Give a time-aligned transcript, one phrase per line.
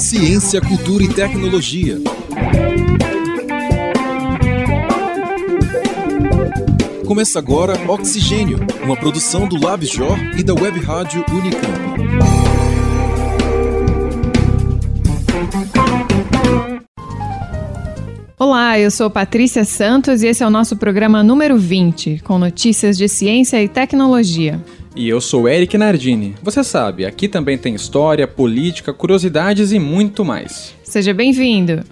[0.00, 1.98] Ciência, cultura e tecnologia.
[7.06, 11.90] Começa agora Oxigênio, uma produção do LabJOR e da Web Rádio Unicamp.
[18.38, 22.96] Olá, eu sou Patrícia Santos e esse é o nosso programa número 20, com notícias
[22.96, 24.64] de ciência e tecnologia.
[24.94, 26.34] E eu sou Eric Nardini.
[26.42, 30.74] Você sabe, aqui também tem história, política, curiosidades e muito mais.
[30.82, 31.84] Seja bem-vindo!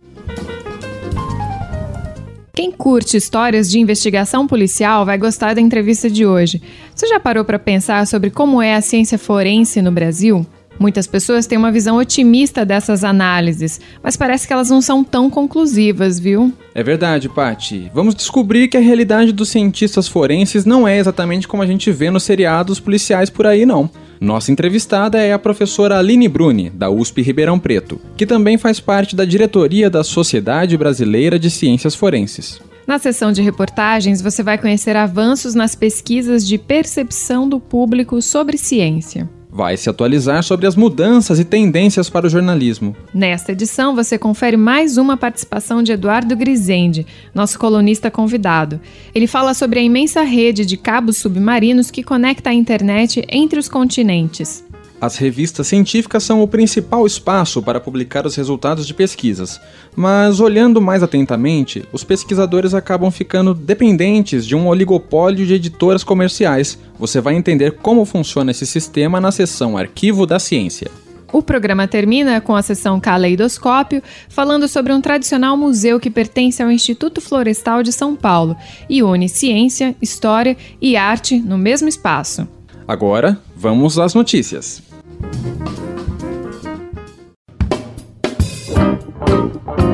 [2.53, 6.61] Quem curte histórias de investigação policial vai gostar da entrevista de hoje.
[6.93, 10.45] Você já parou para pensar sobre como é a ciência forense no Brasil?
[10.79, 15.29] Muitas pessoas têm uma visão otimista dessas análises, mas parece que elas não são tão
[15.29, 16.53] conclusivas, viu?
[16.75, 17.91] É verdade, Pati.
[17.93, 22.11] Vamos descobrir que a realidade dos cientistas forenses não é exatamente como a gente vê
[22.11, 23.91] nos seriados policiais por aí, não.
[24.21, 29.17] Nossa entrevistada é a professora Aline Bruni, da USP Ribeirão Preto, que também faz parte
[29.17, 32.61] da diretoria da Sociedade Brasileira de Ciências Forenses.
[32.87, 38.57] Na sessão de reportagens, você vai conhecer avanços nas pesquisas de percepção do público sobre
[38.57, 42.95] ciência vai se atualizar sobre as mudanças e tendências para o jornalismo.
[43.13, 48.81] Nesta edição, você confere mais uma participação de Eduardo Grisende, nosso colunista convidado.
[49.15, 53.69] Ele fala sobre a imensa rede de cabos submarinos que conecta a internet entre os
[53.69, 54.65] continentes.
[55.01, 59.61] As revistas científicas são o principal espaço para publicar os resultados de pesquisas,
[59.95, 66.77] mas olhando mais atentamente, os pesquisadores acabam ficando dependentes de um oligopólio de editoras comerciais.
[66.99, 70.91] Você vai entender como funciona esse sistema na seção Arquivo da Ciência.
[71.33, 76.73] O programa termina com a sessão Caleidoscópio, falando sobre um tradicional museu que pertence ao
[76.73, 78.57] Instituto Florestal de São Paulo
[78.89, 82.49] e une ciência, história e arte no mesmo espaço.
[82.89, 84.88] Agora, vamos às notícias.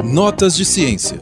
[0.05, 1.21] Notas de ciência.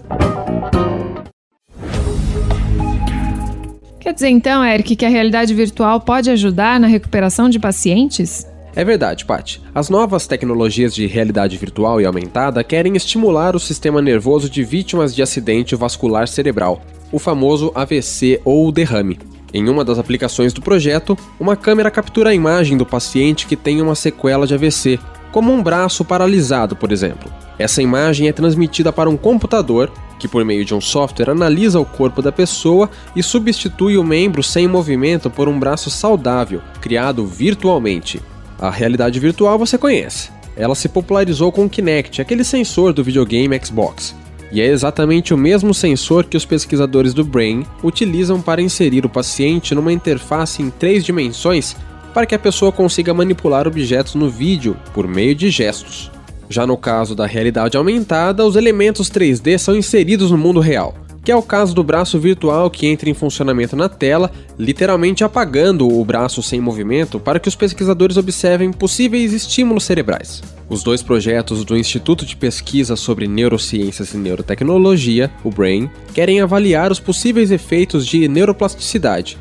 [3.98, 8.46] Quer dizer então, Eric, que a realidade virtual pode ajudar na recuperação de pacientes?
[8.74, 9.58] É verdade, Pat.
[9.74, 15.14] As novas tecnologias de realidade virtual e aumentada querem estimular o sistema nervoso de vítimas
[15.14, 19.18] de acidente vascular cerebral, o famoso AVC ou derrame.
[19.54, 23.82] Em uma das aplicações do projeto, uma câmera captura a imagem do paciente que tem
[23.82, 24.98] uma sequela de AVC,
[25.30, 27.30] como um braço paralisado, por exemplo.
[27.58, 31.84] Essa imagem é transmitida para um computador, que por meio de um software analisa o
[31.84, 38.22] corpo da pessoa e substitui o membro sem movimento por um braço saudável, criado virtualmente.
[38.58, 40.30] A realidade virtual você conhece.
[40.56, 44.14] Ela se popularizou com o Kinect, aquele sensor do videogame Xbox.
[44.52, 49.08] E é exatamente o mesmo sensor que os pesquisadores do Brain utilizam para inserir o
[49.08, 51.74] paciente numa interface em três dimensões
[52.12, 56.10] para que a pessoa consiga manipular objetos no vídeo por meio de gestos.
[56.50, 61.30] Já no caso da realidade aumentada, os elementos 3D são inseridos no mundo real, que
[61.30, 66.04] é o caso do braço virtual que entra em funcionamento na tela, literalmente apagando o
[66.04, 70.42] braço sem movimento para que os pesquisadores observem possíveis estímulos cerebrais.
[70.68, 76.90] Os dois projetos do Instituto de Pesquisa sobre Neurociências e Neurotecnologia, o BRAIN, querem avaliar
[76.90, 79.38] os possíveis efeitos de neuroplasticidade,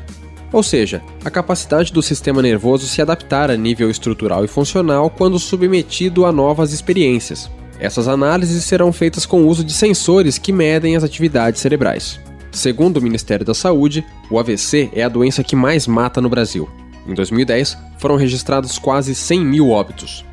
[0.52, 5.38] ou seja, a capacidade do sistema nervoso se adaptar a nível estrutural e funcional quando
[5.38, 7.50] submetido a novas experiências.
[7.82, 12.20] Essas análises serão feitas com o uso de sensores que medem as atividades cerebrais.
[12.52, 16.70] Segundo o Ministério da Saúde, o AVC é a doença que mais mata no Brasil.
[17.04, 20.24] Em 2010, foram registrados quase 100 mil óbitos.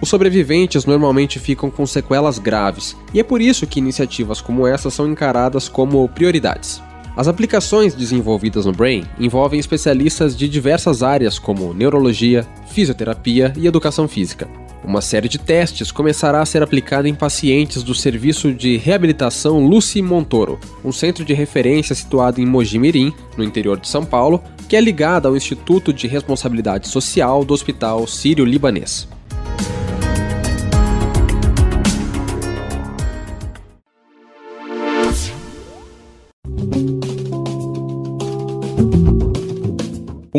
[0.00, 4.88] Os sobreviventes normalmente ficam com sequelas graves, e é por isso que iniciativas como essa
[4.88, 6.80] são encaradas como prioridades.
[7.14, 14.08] As aplicações desenvolvidas no Brain envolvem especialistas de diversas áreas como neurologia, fisioterapia e educação
[14.08, 14.48] física.
[14.84, 20.02] Uma série de testes começará a ser aplicada em pacientes do Serviço de Reabilitação Lucy
[20.02, 24.80] Montoro, um centro de referência situado em Mojimirim, no interior de São Paulo, que é
[24.80, 29.08] ligado ao Instituto de Responsabilidade Social do Hospital Sírio-Libanês.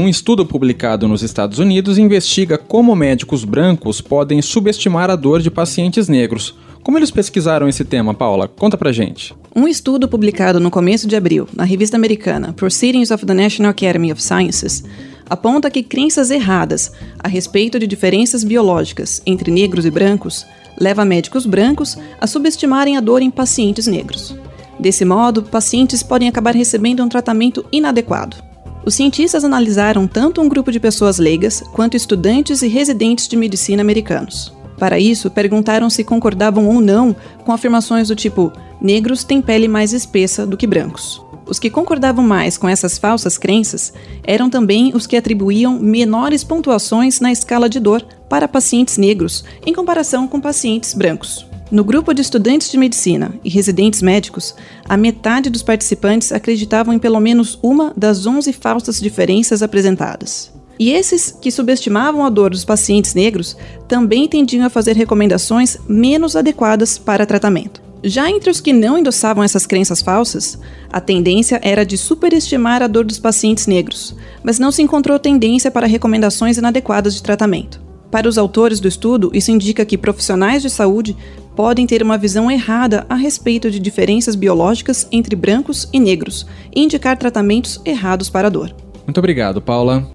[0.06, 5.50] Um estudo publicado nos Estados Unidos investiga como médicos brancos podem subestimar a dor de
[5.50, 6.54] pacientes negros.
[6.84, 8.48] Como eles pesquisaram esse tema, Paula?
[8.48, 9.34] Conta pra gente.
[9.56, 14.12] Um estudo publicado no começo de abril na revista americana Proceedings of the National Academy
[14.12, 14.84] of Sciences
[15.28, 20.46] aponta que crenças erradas a respeito de diferenças biológicas entre negros e brancos
[20.80, 24.36] leva médicos brancos a subestimarem a dor em pacientes negros.
[24.80, 28.55] Desse modo, pacientes podem acabar recebendo um tratamento inadequado.
[28.86, 33.82] Os cientistas analisaram tanto um grupo de pessoas leigas quanto estudantes e residentes de medicina
[33.82, 34.54] americanos.
[34.78, 39.92] Para isso, perguntaram se concordavam ou não com afirmações do tipo: negros têm pele mais
[39.92, 41.20] espessa do que brancos.
[41.48, 43.92] Os que concordavam mais com essas falsas crenças
[44.24, 49.74] eram também os que atribuíam menores pontuações na escala de dor para pacientes negros em
[49.74, 51.46] comparação com pacientes brancos.
[51.72, 54.54] No grupo de estudantes de medicina e residentes médicos,
[54.88, 60.54] a metade dos participantes acreditavam em pelo menos uma das 11 falsas diferenças apresentadas.
[60.78, 63.58] E esses que subestimavam a dor dos pacientes negros
[63.88, 67.82] também tendiam a fazer recomendações menos adequadas para tratamento.
[68.04, 70.60] Já entre os que não endossavam essas crenças falsas,
[70.94, 75.72] a tendência era de superestimar a dor dos pacientes negros, mas não se encontrou tendência
[75.72, 77.84] para recomendações inadequadas de tratamento.
[78.12, 81.18] Para os autores do estudo, isso indica que profissionais de saúde
[81.56, 86.84] podem ter uma visão errada a respeito de diferenças biológicas entre brancos e negros e
[86.84, 88.75] indicar tratamentos errados para a dor.
[89.06, 90.07] Muito obrigado, Paula.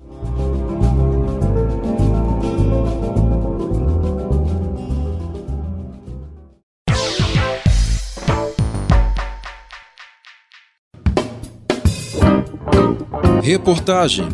[13.43, 14.29] Reportagem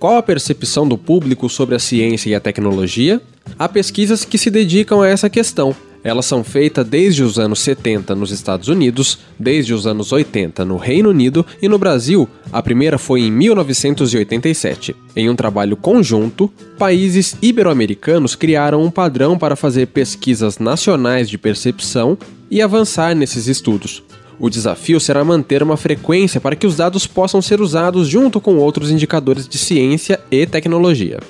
[0.00, 3.20] Qual a percepção do público sobre a ciência e a tecnologia?
[3.58, 5.76] Há pesquisas que se dedicam a essa questão.
[6.02, 10.78] Elas são feitas desde os anos 70 nos Estados Unidos, desde os anos 80 no
[10.78, 14.96] Reino Unido e no Brasil, a primeira foi em 1987.
[15.14, 22.16] Em um trabalho conjunto, países ibero-americanos criaram um padrão para fazer pesquisas nacionais de percepção
[22.50, 24.02] e avançar nesses estudos.
[24.40, 28.56] O desafio será manter uma frequência para que os dados possam ser usados junto com
[28.56, 31.20] outros indicadores de ciência e tecnologia.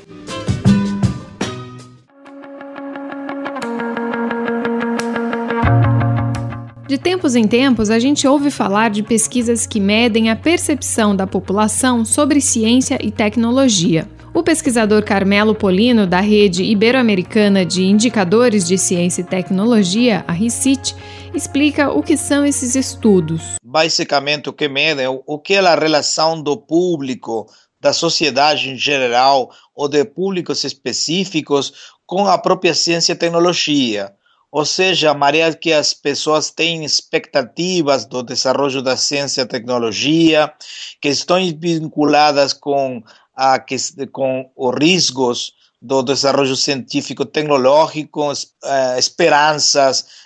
[6.86, 11.26] De tempos em tempos, a gente ouve falar de pesquisas que medem a percepção da
[11.26, 14.08] população sobre ciência e tecnologia.
[14.32, 20.94] O pesquisador Carmelo Polino, da rede ibero-americana de indicadores de ciência e tecnologia, a RICIT,
[21.34, 23.56] explica o que são esses estudos.
[23.62, 27.46] Basicamente, o que medem o que é a relação do público,
[27.80, 31.72] da sociedade em geral ou de públicos específicos
[32.06, 34.12] com a própria ciência e tecnologia.
[34.52, 40.52] Ou seja, a maneira que as pessoas têm expectativas do desenvolvimento da ciência e tecnologia,
[41.00, 43.02] que estão vinculadas com
[43.34, 43.64] a,
[44.10, 48.32] com os riscos do desenvolvimento científico tecnológico,
[48.64, 50.19] eh, esperanças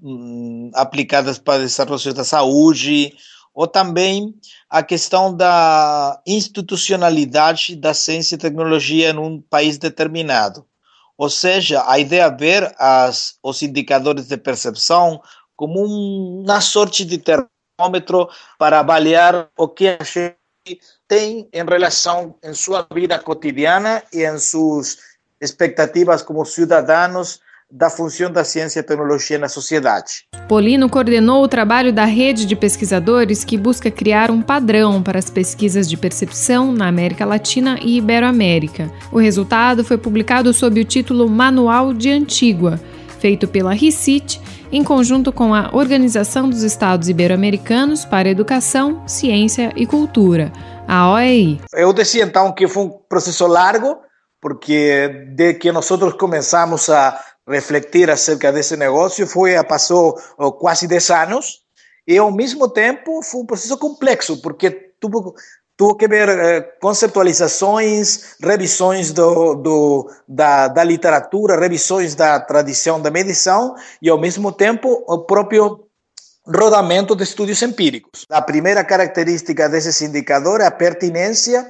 [0.00, 3.14] mm, aplicadas para o desenvolvimento da saúde,
[3.54, 4.34] ou também
[4.68, 10.64] a questão da institucionalidade da ciência e tecnologia em um país determinado.
[11.18, 15.20] Ou seja, a ideia é ver as, os indicadores de percepção
[15.54, 22.54] como uma sorte de termômetro para avaliar o que a gente tem em relação em
[22.54, 24.98] sua vida cotidiana e em suas
[25.40, 30.24] expectativas como cidadãos da função da ciência e tecnologia na sociedade.
[30.48, 35.30] Polino coordenou o trabalho da rede de pesquisadores que busca criar um padrão para as
[35.30, 38.90] pesquisas de percepção na América Latina e Iberoamérica.
[39.12, 42.80] O resultado foi publicado sob o título Manual de Antigua,
[43.20, 44.40] feito pela RICIT
[44.72, 50.52] em conjunto com a Organização dos Estados Ibero-Americanos para Educação, Ciência e Cultura,
[50.86, 51.60] a OEI.
[51.74, 53.98] Eu decía então que foi um processo largo,
[54.40, 60.14] porque de que nós começamos a refletir acerca desse negócio foi passou
[60.58, 61.60] quase 10 anos
[62.06, 64.70] e ao mesmo tempo foi um processo complexo, porque
[65.00, 65.34] tuvo
[65.80, 73.10] tuvo que ver eh, conceptualizações, revisões do, do, da, da literatura, revisões da tradição da
[73.10, 75.86] medição e, ao mesmo tempo, o próprio
[76.46, 78.26] rodamento de estudos empíricos.
[78.28, 81.66] A primeira característica desses indicadores é a pertinência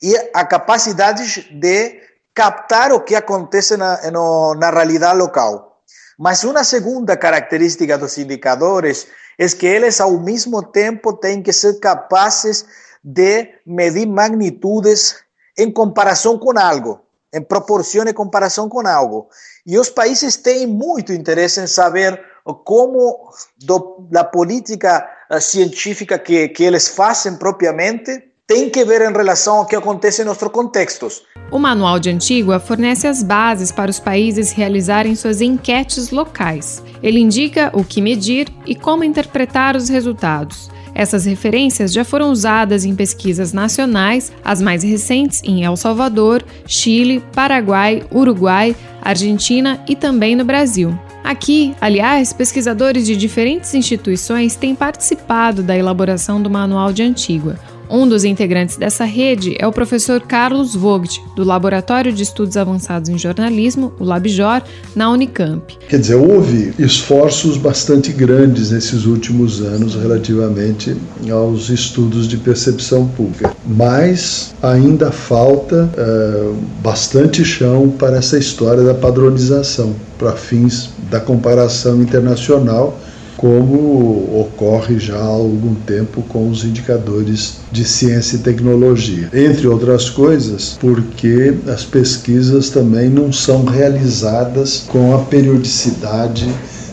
[0.00, 2.00] e a capacidade de
[2.34, 5.80] captar o que acontece na, no, na realidade local.
[6.18, 9.06] Mas uma segunda característica dos indicadores
[9.38, 12.64] é que eles, ao mesmo tempo, têm que ser capazes
[13.02, 15.16] de medir magnitudes
[15.58, 17.00] em comparação com algo,
[17.32, 19.28] em proporção e comparação com algo.
[19.66, 22.22] E os países têm muito interesse em saber
[22.64, 29.12] como do, da política uh, científica que, que eles fazem propriamente tem que ver em
[29.12, 31.22] relação ao que acontece em nossos contextos.
[31.50, 36.82] O Manual de Antigua fornece as bases para os países realizarem suas enquetes locais.
[37.02, 40.70] Ele indica o que medir e como interpretar os resultados.
[40.94, 47.24] Essas referências já foram usadas em pesquisas nacionais, as mais recentes em El Salvador, Chile,
[47.34, 50.94] Paraguai, Uruguai, Argentina e também no Brasil.
[51.24, 57.58] Aqui, aliás, pesquisadores de diferentes instituições têm participado da elaboração do Manual de Antigua,
[57.92, 63.10] Um dos integrantes dessa rede é o professor Carlos Vogt, do Laboratório de Estudos Avançados
[63.10, 64.62] em Jornalismo, o LabJOR,
[64.96, 65.76] na Unicamp.
[65.90, 70.96] Quer dizer, houve esforços bastante grandes nesses últimos anos relativamente
[71.30, 78.94] aos estudos de percepção pública, mas ainda falta é, bastante chão para essa história da
[78.94, 82.98] padronização, para fins da comparação internacional
[83.36, 89.28] como ocorre já há algum tempo com os indicadores de ciência e tecnologia.
[89.32, 96.48] Entre outras coisas, porque as pesquisas também não são realizadas com a periodicidade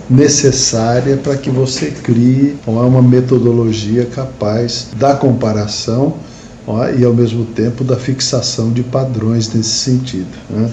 [0.10, 6.15] necessária para que você crie uma metodologia capaz da comparação
[6.98, 10.27] e, ao mesmo tempo, da fixação de padrões nesse sentido.
[10.50, 10.69] Né?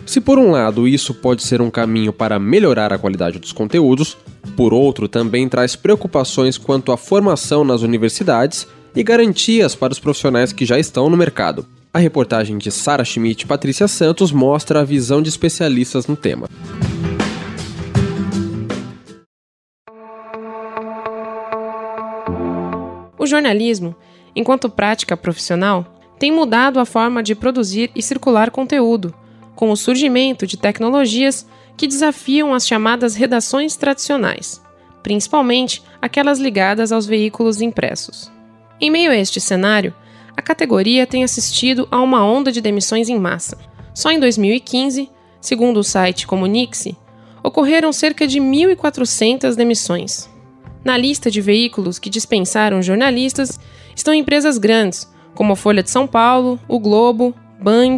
[0.08, 4.16] se por um lado isso pode ser um caminho para melhorar a qualidade dos conteúdos,
[4.56, 8.66] por outro também traz preocupações quanto à formação nas universidades
[8.96, 11.66] e garantias para os profissionais que já estão no mercado.
[11.92, 16.48] A reportagem de Sara Schmidt e Patrícia Santos mostra a visão de especialistas no tema.
[23.18, 23.94] O jornalismo,
[24.34, 29.14] enquanto prática profissional, tem mudado a forma de produzir e circular conteúdo
[29.58, 31.44] com o surgimento de tecnologias
[31.76, 34.62] que desafiam as chamadas redações tradicionais,
[35.02, 38.30] principalmente aquelas ligadas aos veículos impressos.
[38.80, 39.92] Em meio a este cenário,
[40.36, 43.58] a categoria tem assistido a uma onda de demissões em massa.
[43.92, 45.10] Só em 2015,
[45.40, 46.96] segundo o site Comunique-se,
[47.42, 50.30] ocorreram cerca de 1.400 demissões.
[50.84, 53.58] Na lista de veículos que dispensaram jornalistas
[53.96, 57.96] estão empresas grandes, como a Folha de São Paulo, o Globo, Band,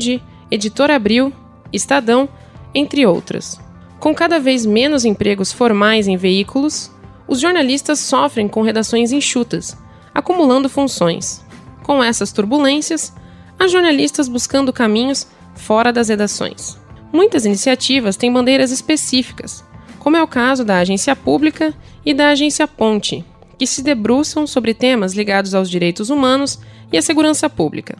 [0.50, 1.34] Editor Abril
[1.72, 2.28] Estadão,
[2.74, 3.60] entre outras.
[3.98, 6.90] Com cada vez menos empregos formais em veículos,
[7.28, 9.76] os jornalistas sofrem com redações enxutas,
[10.14, 11.44] acumulando funções.
[11.82, 13.12] Com essas turbulências,
[13.58, 16.78] há jornalistas buscando caminhos fora das redações.
[17.12, 19.64] Muitas iniciativas têm bandeiras específicas,
[19.98, 21.74] como é o caso da Agência Pública
[22.04, 23.24] e da Agência Ponte,
[23.58, 26.58] que se debruçam sobre temas ligados aos direitos humanos
[26.90, 27.98] e à segurança pública.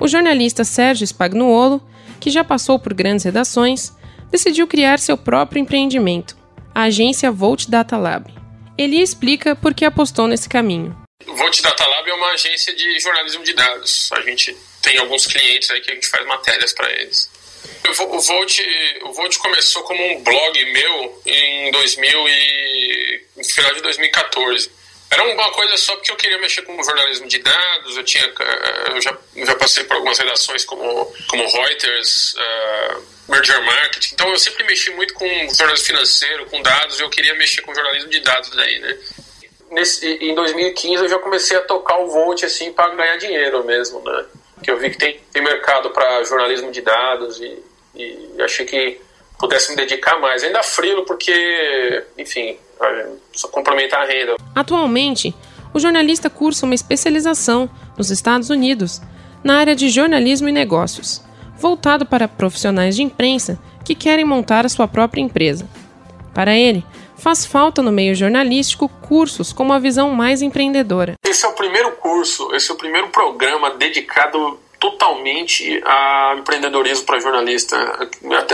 [0.00, 1.82] O jornalista Sérgio Spagnuolo
[2.20, 3.92] que já passou por grandes redações,
[4.30, 6.36] decidiu criar seu próprio empreendimento,
[6.74, 8.32] a agência Volt Data Lab.
[8.76, 10.96] Ele explica por que apostou nesse caminho.
[11.26, 14.10] Volt Data Lab é uma agência de jornalismo de dados.
[14.12, 17.30] A gente tem alguns clientes aí que a gente faz matérias para eles.
[18.10, 18.58] O Volt,
[19.04, 24.83] o Volt começou como um blog meu em 2000 e no final de 2014
[25.14, 28.92] era uma coisa só porque eu queria mexer com jornalismo de dados, eu tinha eh,
[28.96, 34.38] eu já, já passei por algumas redações como, como Reuters, uh, Merger Marketing, então eu
[34.38, 38.20] sempre mexi muito com jornalismo financeiro, com dados, e eu queria mexer com jornalismo de
[38.20, 38.98] dados daí, né?
[39.70, 44.00] Nesse, em 2015 eu já comecei a tocar o Volt assim para ganhar dinheiro mesmo,
[44.02, 44.24] né?
[44.62, 47.62] Que eu vi que tem, tem mercado para jornalismo de dados e,
[47.94, 49.00] e achei que
[49.38, 50.42] pudesse me dedicar mais.
[50.42, 52.58] Ainda frilo porque, enfim,
[53.32, 54.36] só complementar a renda.
[54.54, 55.34] Atualmente,
[55.72, 59.00] o jornalista cursa uma especialização nos Estados Unidos
[59.42, 61.22] na área de jornalismo e negócios,
[61.58, 65.68] voltado para profissionais de imprensa que querem montar a sua própria empresa.
[66.32, 66.84] Para ele,
[67.16, 71.14] faz falta no meio jornalístico cursos com uma visão mais empreendedora.
[71.24, 77.18] Esse é o primeiro curso, esse é o primeiro programa dedicado totalmente a empreendedorismo para
[77.20, 77.76] jornalista,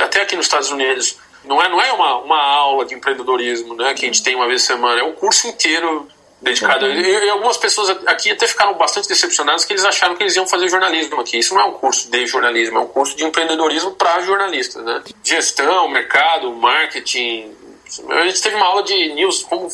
[0.02, 1.16] até aqui nos Estados Unidos.
[1.44, 4.46] Não é, não é uma, uma aula de empreendedorismo né, que a gente tem uma
[4.46, 6.06] vez por semana, é um curso inteiro
[6.40, 6.86] dedicado.
[6.86, 6.92] Uhum.
[6.92, 10.46] E, e, algumas pessoas aqui até ficaram bastante decepcionadas que eles acharam que eles iam
[10.46, 11.38] fazer jornalismo aqui.
[11.38, 15.02] Isso não é um curso de jornalismo, é um curso de empreendedorismo para jornalistas, né?
[15.22, 17.54] Gestão, mercado, marketing.
[18.08, 19.68] A gente teve uma aula de news, como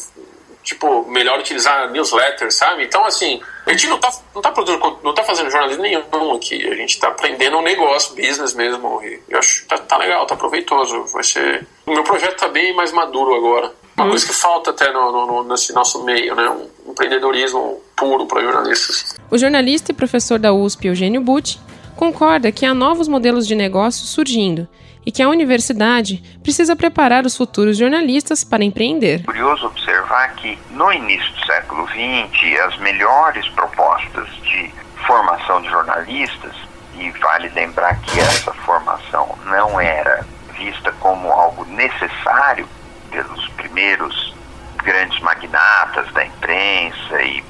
[0.67, 2.85] tipo, melhor utilizar newsletter, sabe?
[2.85, 6.67] Então, assim, a gente não tá, não tá produzindo, não tá fazendo jornalismo nenhum aqui.
[6.69, 9.01] A gente tá aprendendo um negócio, business mesmo.
[9.05, 11.05] E eu acho que tá, tá legal, tá proveitoso.
[11.13, 11.65] Vai ser.
[11.87, 13.73] O meu projeto tá bem mais maduro agora.
[13.97, 14.11] Uma hum.
[14.11, 16.51] coisa que falta até no, no, nesse nosso meio, né?
[16.51, 19.15] Um empreendedorismo puro para jornalistas.
[19.31, 21.61] O jornalista e professor da USP, Eugênio Butti,
[21.95, 24.67] concorda que há novos modelos de negócio surgindo
[25.07, 29.23] e que a universidade precisa preparar os futuros jornalistas para empreender.
[29.25, 34.69] Curioso observar que no início do século XX, as melhores propostas de
[35.07, 36.53] formação de jornalistas,
[36.99, 40.27] e vale lembrar que essa formação não era
[40.59, 42.67] vista como algo necessário
[43.11, 44.35] pelos primeiros
[44.83, 47.45] grandes magnatas da imprensa e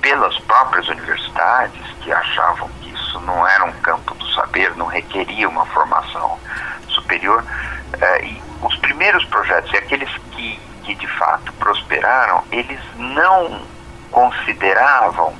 [0.00, 5.48] pelas próprias universidades que achavam que isso não era um campo do saber, não requeria
[5.48, 6.38] uma formação
[7.10, 7.42] superior.
[7.42, 13.62] Uh, e os primeiros projetos, e aqueles que, que de fato prosperaram, eles não
[14.10, 15.34] consideravam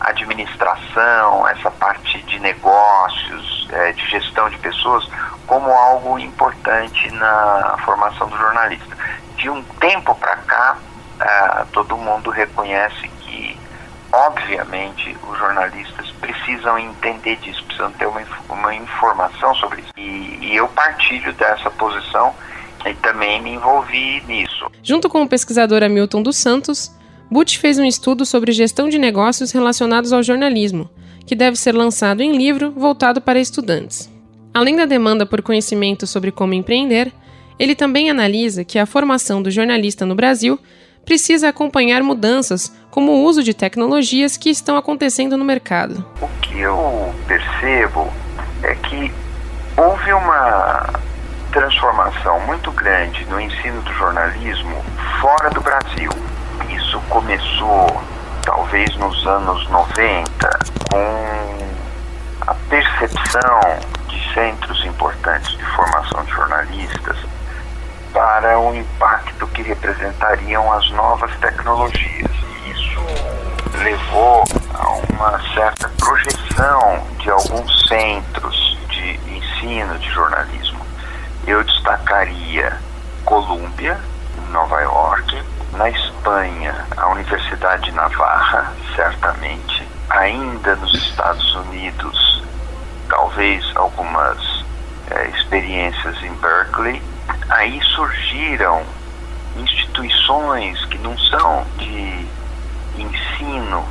[0.00, 5.08] administração, essa parte de negócios, é, de gestão de pessoas,
[5.46, 8.96] como algo importante na formação do jornalista.
[9.36, 13.08] De um tempo para cá, uh, todo mundo reconhece
[14.14, 19.92] obviamente, os jornalistas precisam entender disso, precisam ter uma, uma informação sobre isso.
[19.96, 22.32] E, e eu partilho dessa posição
[22.86, 24.70] e também me envolvi nisso.
[24.82, 26.94] Junto com o pesquisador Hamilton dos Santos,
[27.30, 30.88] Butch fez um estudo sobre gestão de negócios relacionados ao jornalismo,
[31.26, 34.12] que deve ser lançado em livro voltado para estudantes.
[34.52, 37.12] Além da demanda por conhecimento sobre como empreender,
[37.58, 40.58] ele também analisa que a formação do jornalista no Brasil
[41.04, 46.04] precisa acompanhar mudanças, como o uso de tecnologias que estão acontecendo no mercado.
[46.20, 48.12] O que eu percebo
[48.62, 49.12] é que
[49.76, 50.88] houve uma
[51.52, 54.84] transformação muito grande no ensino do jornalismo
[55.20, 56.10] fora do Brasil.
[56.68, 58.02] Isso começou
[58.44, 60.58] talvez nos anos 90
[60.90, 61.64] com
[62.46, 63.60] a percepção
[64.08, 67.16] de centros importantes de formação de jornalistas
[68.14, 72.30] para o impacto que representariam as novas tecnologias.
[72.70, 73.00] Isso
[73.82, 80.78] levou a uma certa projeção de alguns centros de ensino de jornalismo.
[81.44, 82.78] Eu destacaria
[83.24, 83.98] Colômbia,
[84.50, 92.44] Nova York, na Espanha, a Universidade de Navarra, certamente, ainda nos Estados Unidos,
[93.08, 94.64] talvez algumas
[95.10, 97.02] é, experiências em Berkeley
[97.54, 98.82] aí surgiram
[99.56, 102.26] instituições que não são de
[102.98, 103.84] ensino,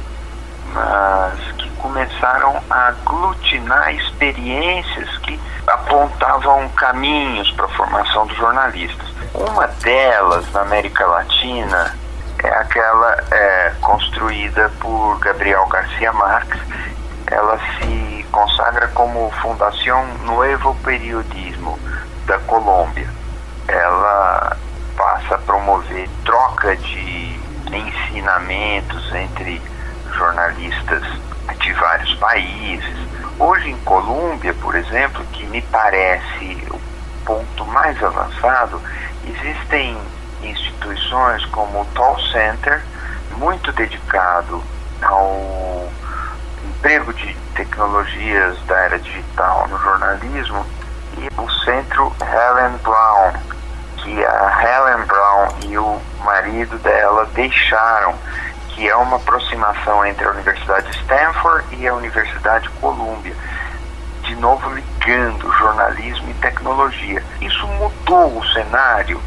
[0.74, 9.08] mas que começaram a aglutinar experiências que apontavam caminhos para a formação dos jornalistas.
[9.34, 11.98] Uma delas, na América Latina,
[12.44, 16.60] é aquela é, construída por Gabriel Garcia Marques.
[17.28, 21.80] Ela se consagra como Fundação Nuevo Periodismo
[22.26, 23.23] da Colômbia
[23.74, 24.58] ela
[24.96, 27.40] passa a promover troca de
[27.72, 29.62] ensinamentos entre
[30.16, 31.04] jornalistas
[31.60, 32.96] de vários países.
[33.40, 36.80] Hoje em Colômbia, por exemplo, que me parece o
[37.26, 38.80] ponto mais avançado,
[39.26, 39.98] existem
[40.44, 42.84] instituições como o Toll Center,
[43.38, 44.62] muito dedicado
[45.02, 45.90] ao
[46.64, 50.66] emprego de tecnologias da era digital no jornalismo,
[51.18, 53.53] e o Centro Helen Brown,
[54.04, 58.14] que a Helen Brown e o marido dela deixaram,
[58.70, 63.34] que é uma aproximação entre a Universidade Stanford e a Universidade Columbia,
[64.24, 67.24] de novo ligando jornalismo e tecnologia.
[67.42, 69.22] Isso mudou o cenário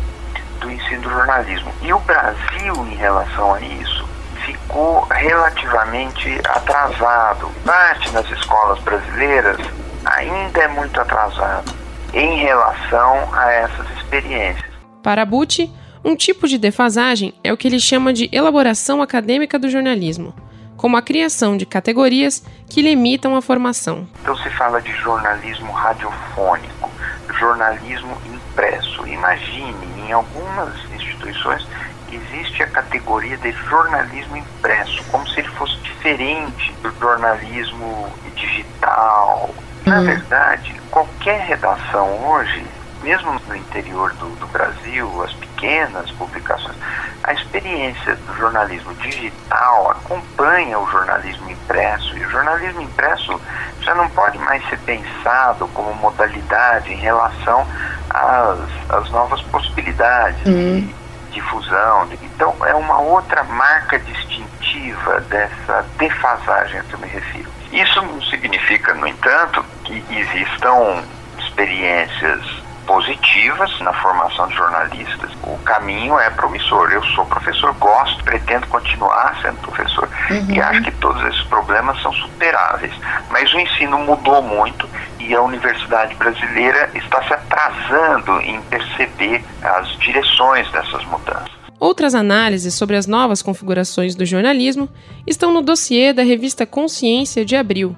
[0.61, 1.73] do ensino do jornalismo.
[1.81, 4.07] E o Brasil, em relação a isso,
[4.45, 7.51] ficou relativamente atrasado.
[7.65, 9.59] Parte nas escolas brasileiras
[10.05, 11.86] ainda é muito atrasado
[12.17, 14.65] em relação a essas experiências.
[15.03, 15.71] Para Bucci,
[16.03, 20.35] um tipo de defasagem é o que ele chama de elaboração acadêmica do jornalismo,
[20.79, 24.09] como a criação de categorias que limitam a formação.
[24.23, 26.91] Então se fala de jornalismo radiofônico,
[27.39, 29.07] jornalismo impresso.
[29.07, 31.67] Imagine em algumas instituições,
[32.11, 39.55] existe a categoria de jornalismo impresso, como se ele fosse diferente do jornalismo digital.
[39.87, 40.05] Na uhum.
[40.05, 42.66] verdade, qualquer redação hoje,
[43.03, 46.77] mesmo no interior do, do Brasil, as pequenas publicações,
[47.22, 52.16] a experiência do jornalismo digital acompanha o jornalismo impresso.
[52.18, 53.40] E o jornalismo impresso
[53.81, 57.64] já não pode mais ser pensado como modalidade em relação
[58.11, 58.59] às,
[58.90, 60.81] às novas possibilidades uhum.
[60.81, 60.94] de
[61.31, 62.09] difusão.
[62.22, 67.56] Então, é uma outra marca distintiva dessa defasagem a que eu me refiro.
[67.73, 71.03] Isso não significa, no entanto, que existam
[71.39, 75.31] experiências positivas na formação de jornalistas.
[75.43, 76.91] O caminho é promissor.
[76.93, 80.47] Eu sou professor, gosto, pretendo continuar sendo professor uhum.
[80.51, 82.95] e acho que todos esses problemas são superáveis.
[83.31, 89.89] Mas o ensino mudou muito e a universidade brasileira está se atrasando em perceber as
[89.99, 91.56] direções dessas mudanças.
[91.79, 94.89] Outras análises sobre as novas configurações do jornalismo
[95.27, 97.95] estão no dossiê da revista Consciência de abril.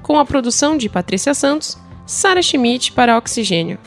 [0.03, 3.79] com a produção de Patrícia Santos, Sara Schmidt para Oxigênio.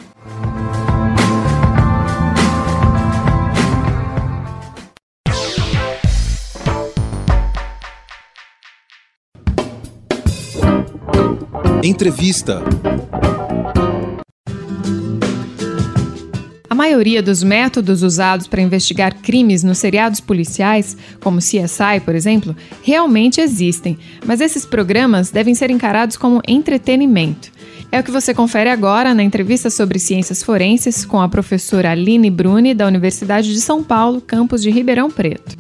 [11.82, 12.62] Entrevista
[16.80, 23.42] maioria dos métodos usados para investigar crimes nos seriados policiais, como CSI, por exemplo, realmente
[23.42, 27.52] existem, mas esses programas devem ser encarados como entretenimento.
[27.92, 32.30] É o que você confere agora na entrevista sobre ciências forenses com a professora Aline
[32.30, 35.58] Bruni, da Universidade de São Paulo, campus de Ribeirão Preto.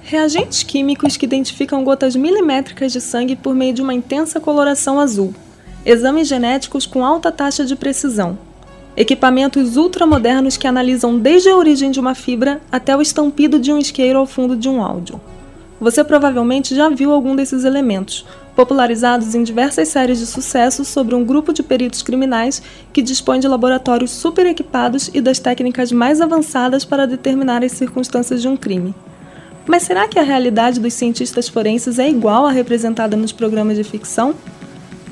[0.00, 5.32] Reagentes químicos que identificam gotas milimétricas de sangue por meio de uma intensa coloração azul
[5.84, 8.38] exames genéticos com alta taxa de precisão,
[8.96, 13.78] equipamentos ultramodernos que analisam desde a origem de uma fibra até o estampido de um
[13.78, 15.20] isqueiro ao fundo de um áudio.
[15.80, 21.24] Você provavelmente já viu algum desses elementos, popularizados em diversas séries de sucesso sobre um
[21.24, 26.84] grupo de peritos criminais que dispõe de laboratórios super equipados e das técnicas mais avançadas
[26.84, 28.94] para determinar as circunstâncias de um crime.
[29.66, 33.84] Mas será que a realidade dos cientistas forenses é igual à representada nos programas de
[33.84, 34.34] ficção?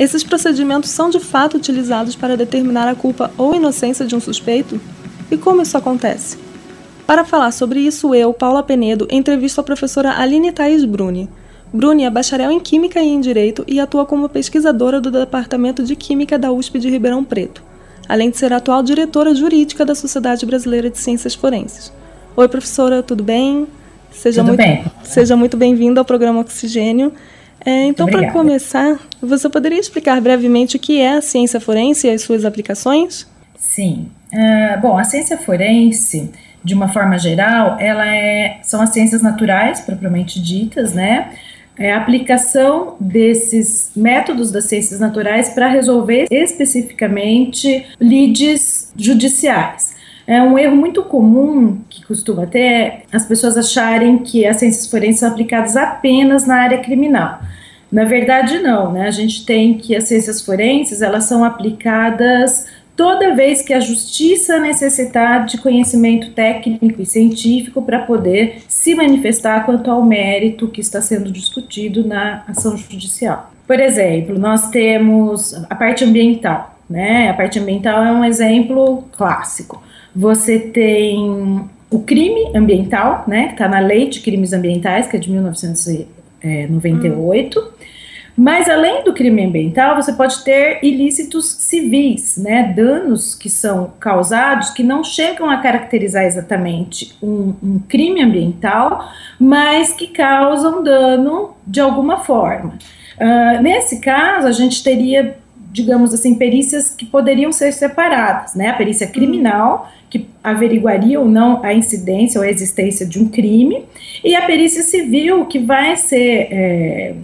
[0.00, 4.80] Esses procedimentos são de fato utilizados para determinar a culpa ou inocência de um suspeito?
[5.30, 6.38] E como isso acontece?
[7.06, 11.28] Para falar sobre isso, eu, Paula Penedo, entrevisto a professora Aline Thaís Bruni.
[11.70, 15.94] Bruni é bacharel em Química e em Direito e atua como pesquisadora do Departamento de
[15.94, 17.62] Química da USP de Ribeirão Preto,
[18.08, 21.92] além de ser atual diretora jurídica da Sociedade Brasileira de Ciências Forenses.
[22.34, 23.66] Oi, professora, tudo bem?
[24.10, 24.84] Seja tudo muito, bem.
[25.04, 27.12] Seja muito bem-vinda ao programa Oxigênio.
[27.64, 32.10] É, então, para começar, você poderia explicar brevemente o que é a ciência forense e
[32.10, 33.26] as suas aplicações?
[33.58, 34.08] Sim.
[34.32, 36.30] Uh, bom, a ciência forense,
[36.64, 41.32] de uma forma geral, ela é, são as ciências naturais, propriamente ditas, né?
[41.78, 49.94] É a aplicação desses métodos das ciências naturais para resolver especificamente lides judiciais.
[50.30, 55.18] É um erro muito comum que costuma ter as pessoas acharem que as ciências forenses
[55.18, 57.40] são aplicadas apenas na área criminal.
[57.90, 59.08] Na verdade, não, né?
[59.08, 62.64] A gente tem que as ciências forenses, elas são aplicadas
[62.94, 69.66] toda vez que a justiça necessitar de conhecimento técnico e científico para poder se manifestar
[69.66, 73.50] quanto ao mérito que está sendo discutido na ação judicial.
[73.66, 77.28] Por exemplo, nós temos a parte ambiental, né?
[77.30, 79.89] A parte ambiental é um exemplo clássico.
[80.14, 83.46] Você tem o crime ambiental, né?
[83.46, 87.58] Que está na Lei de Crimes Ambientais, que é de 1998.
[87.58, 87.64] Hum.
[88.36, 94.70] Mas além do crime ambiental, você pode ter ilícitos civis, né, danos que são causados
[94.70, 101.80] que não chegam a caracterizar exatamente um, um crime ambiental, mas que causam dano de
[101.80, 102.78] alguma forma.
[103.20, 105.36] Uh, nesse caso, a gente teria,
[105.70, 111.64] digamos assim, perícias que poderiam ser separadas, né, a perícia criminal que averiguaria ou não
[111.64, 113.84] a incidência ou a existência de um crime,
[114.24, 117.14] e a perícia civil, que vai ser é,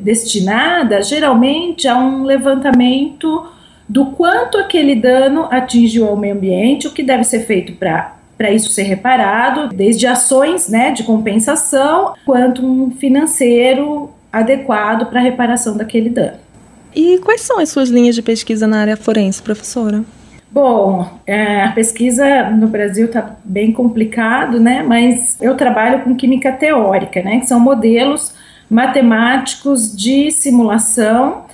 [0.00, 3.46] destinada geralmente a um levantamento
[3.88, 8.52] do quanto aquele dano atingiu ao meio ambiente, o que deve ser feito para para
[8.52, 15.76] isso ser reparado, desde ações né, de compensação, quanto um financeiro adequado para a reparação
[15.76, 16.38] daquele dano.
[16.94, 20.04] E quais são as suas linhas de pesquisa na área forense, professora?
[20.50, 24.82] Bom, é, a pesquisa no Brasil está bem complicado, né?
[24.82, 27.40] Mas eu trabalho com química teórica, né?
[27.40, 28.34] Que são modelos
[28.68, 31.44] matemáticos de simulação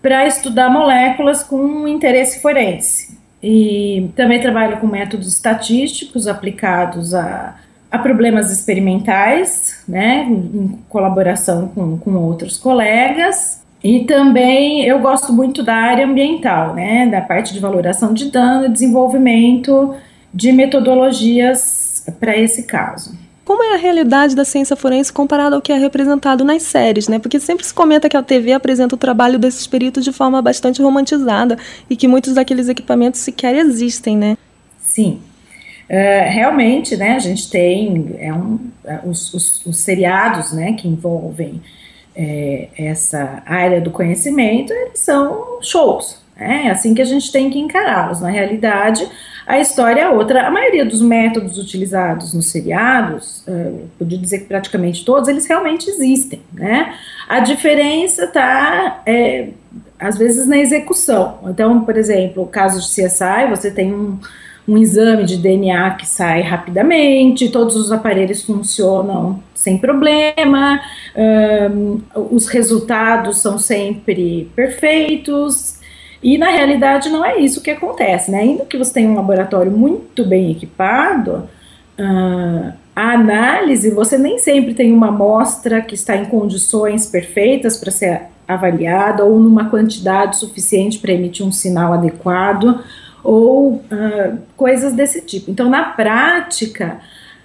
[0.00, 3.16] para estudar moléculas com interesse forense.
[3.42, 7.56] E também trabalho com métodos estatísticos aplicados a,
[7.90, 13.61] a problemas experimentais, né, em colaboração com, com outros colegas.
[13.82, 18.66] E também eu gosto muito da área ambiental, né, da parte de valoração de dano
[18.66, 19.94] e desenvolvimento
[20.32, 25.72] de metodologias para esse caso como é a realidade da ciência forense comparada ao que
[25.72, 27.18] é representado nas séries, né?
[27.18, 30.80] Porque sempre se comenta que a TV apresenta o trabalho desses peritos de forma bastante
[30.80, 31.58] romantizada
[31.90, 34.38] e que muitos daqueles equipamentos sequer existem, né?
[34.80, 35.20] Sim.
[35.90, 40.88] Uh, realmente, né, a gente tem é um, é, os, os, os seriados, né, que
[40.88, 41.60] envolvem
[42.14, 47.50] é, essa área do conhecimento, eles são shows, né, é assim que a gente tem
[47.50, 48.20] que encará-los.
[48.20, 49.06] Na realidade,
[49.46, 50.46] a história é outra.
[50.46, 55.88] A maioria dos métodos utilizados nos seriados, uh, podia dizer que praticamente todos, eles realmente
[55.88, 56.94] existem, né?
[57.28, 59.48] A diferença está, é,
[59.98, 61.38] às vezes, na execução.
[61.46, 64.18] Então, por exemplo, o caso de CSI, você tem um,
[64.66, 70.80] um exame de DNA que sai rapidamente, todos os aparelhos funcionam sem problema,
[71.72, 75.80] um, os resultados são sempre perfeitos,
[76.22, 78.40] e na realidade não é isso que acontece, né?
[78.40, 81.48] Ainda que você tenha um laboratório muito bem equipado,
[81.98, 87.90] uh, a análise você nem sempre tem uma amostra que está em condições perfeitas para
[87.90, 92.80] ser avaliada ou numa quantidade suficiente para emitir um sinal adequado
[93.22, 95.50] ou uh, coisas desse tipo.
[95.50, 97.00] Então, na prática,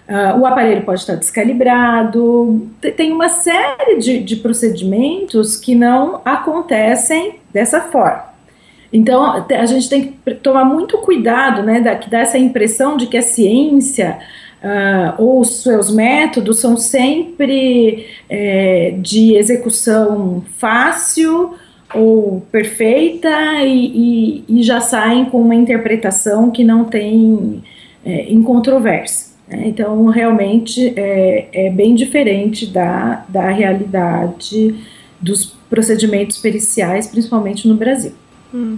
[0.08, 7.36] uh, o aparelho pode estar descalibrado, tem uma série de, de procedimentos que não acontecem
[7.54, 8.26] dessa forma.
[8.92, 13.08] Então, a gente tem que tomar muito cuidado, né, da, que dá essa impressão de
[13.08, 14.18] que a ciência
[14.63, 21.54] uh, ou os seus métodos são sempre é, de execução fácil
[21.93, 23.30] ou perfeita
[23.63, 27.63] e, e, e, já saem com uma interpretação que não tem
[28.06, 29.28] é, incontrovérsia.
[29.47, 29.63] Né?
[29.67, 34.76] Então, realmente é, é bem diferente da, da realidade
[35.19, 38.13] dos procedimentos periciais, principalmente no Brasil.
[38.54, 38.78] Hum.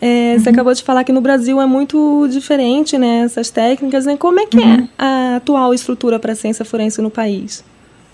[0.00, 0.40] É, uhum.
[0.40, 4.06] Você acabou de falar que no Brasil é muito diferente né, essas técnicas.
[4.06, 4.16] Né?
[4.16, 4.74] Como é que é uhum.
[4.76, 7.62] é a atual estrutura para a ciência forense no país?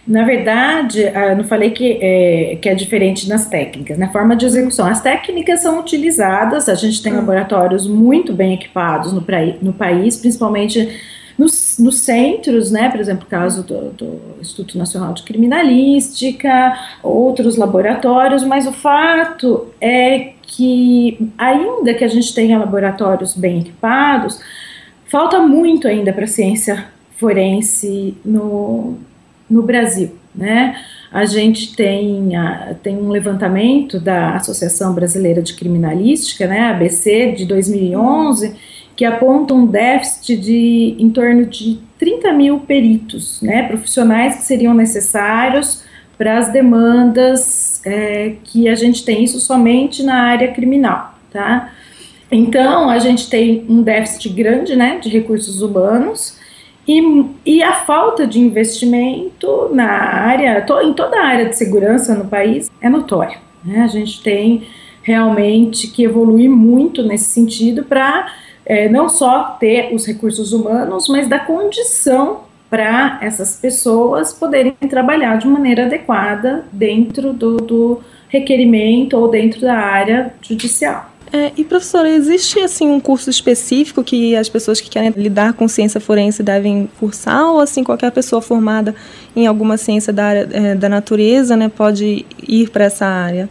[0.07, 1.03] Na verdade,
[1.37, 4.87] não falei que é, que é diferente nas técnicas, na forma de execução.
[4.87, 7.19] As técnicas são utilizadas, a gente tem uhum.
[7.19, 9.25] laboratórios muito bem equipados no,
[9.61, 10.89] no país, principalmente
[11.37, 17.57] nos, nos centros, né, por exemplo, o caso do, do, Instituto Nacional de Criminalística, outros
[17.57, 24.41] laboratórios, mas o fato é que, ainda que a gente tenha laboratórios bem equipados,
[25.07, 28.99] falta muito ainda para a ciência forense no,
[29.49, 30.77] no Brasil, né?
[31.11, 37.47] A gente tem, a, tem um levantamento da Associação Brasileira de Criminalística, né, ABC, de
[37.47, 38.55] 2011,
[38.95, 44.75] que aponta um déficit de em torno de 30 mil peritos, né, profissionais que seriam
[44.75, 45.85] necessários
[46.19, 51.73] para as demandas é, que a gente tem, isso somente na área criminal, tá?
[52.31, 56.39] Então, a gente tem um déficit grande, né, de recursos humanos,
[56.87, 62.15] e, e a falta de investimento na área, to, em toda a área de segurança
[62.15, 63.39] no país é notória.
[63.65, 63.83] Né?
[63.83, 64.63] A gente tem
[65.03, 68.33] realmente que evoluir muito nesse sentido para
[68.65, 75.39] é, não só ter os recursos humanos, mas da condição para essas pessoas poderem trabalhar
[75.39, 81.16] de maneira adequada dentro do, do requerimento ou dentro da área judicial.
[81.33, 85.67] É, e professora, existe assim um curso específico que as pessoas que querem lidar com
[85.67, 88.95] ciência forense devem cursar ou assim qualquer pessoa formada
[89.35, 93.49] em alguma ciência da área é, da natureza, né, pode ir para essa área?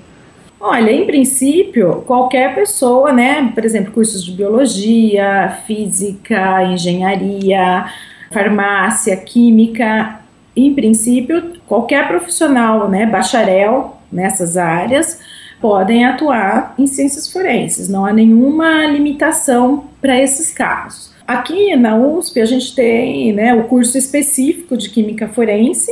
[0.60, 7.86] Olha, em princípio, qualquer pessoa, né, por exemplo, cursos de biologia, física, engenharia,
[8.32, 10.22] farmácia, química,
[10.56, 15.20] em princípio, qualquer profissional, né, bacharel nessas áreas,
[15.62, 17.90] podem atuar em ciências forenses.
[17.90, 21.14] Não há nenhuma limitação para esses casos.
[21.28, 25.92] Aqui na USP a gente tem né, o curso específico de química forense,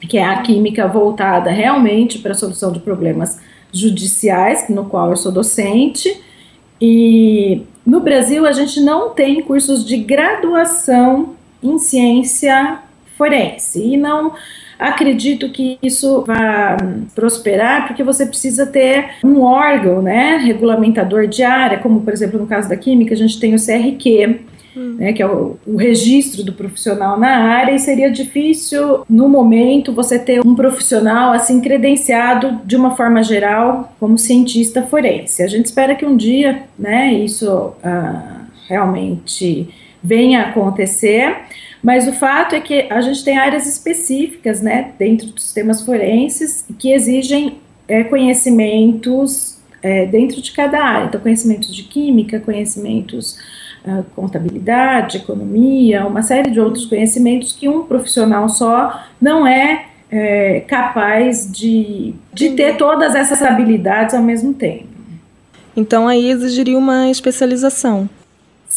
[0.00, 3.40] que é a química voltada realmente para a solução de problemas
[3.72, 6.22] judiciais, no qual eu sou docente.
[6.80, 12.78] E no Brasil a gente não tem cursos de graduação em ciência
[13.16, 13.82] forense.
[13.82, 14.32] E não
[14.78, 16.76] acredito que isso vá
[17.14, 22.46] prosperar, porque você precisa ter um órgão, né, regulamentador de área, como por exemplo no
[22.46, 24.40] caso da química, a gente tem o CRQ,
[24.76, 24.96] hum.
[24.98, 29.92] né, que é o, o, registro do profissional na área, e seria difícil, no momento,
[29.92, 35.42] você ter um profissional assim credenciado de uma forma geral como cientista forense.
[35.42, 39.68] A gente espera que um dia né, isso ah, realmente
[40.02, 41.34] venha a acontecer.
[41.82, 46.64] Mas o fato é que a gente tem áreas específicas, né, dentro dos sistemas forenses
[46.78, 51.06] que exigem é, conhecimentos é, dentro de cada área.
[51.06, 53.38] Então, conhecimentos de química, conhecimentos
[53.84, 60.60] uh, contabilidade, economia, uma série de outros conhecimentos que um profissional só não é, é
[60.60, 64.88] capaz de, de ter todas essas habilidades ao mesmo tempo.
[65.76, 68.08] Então, aí exigiria uma especialização.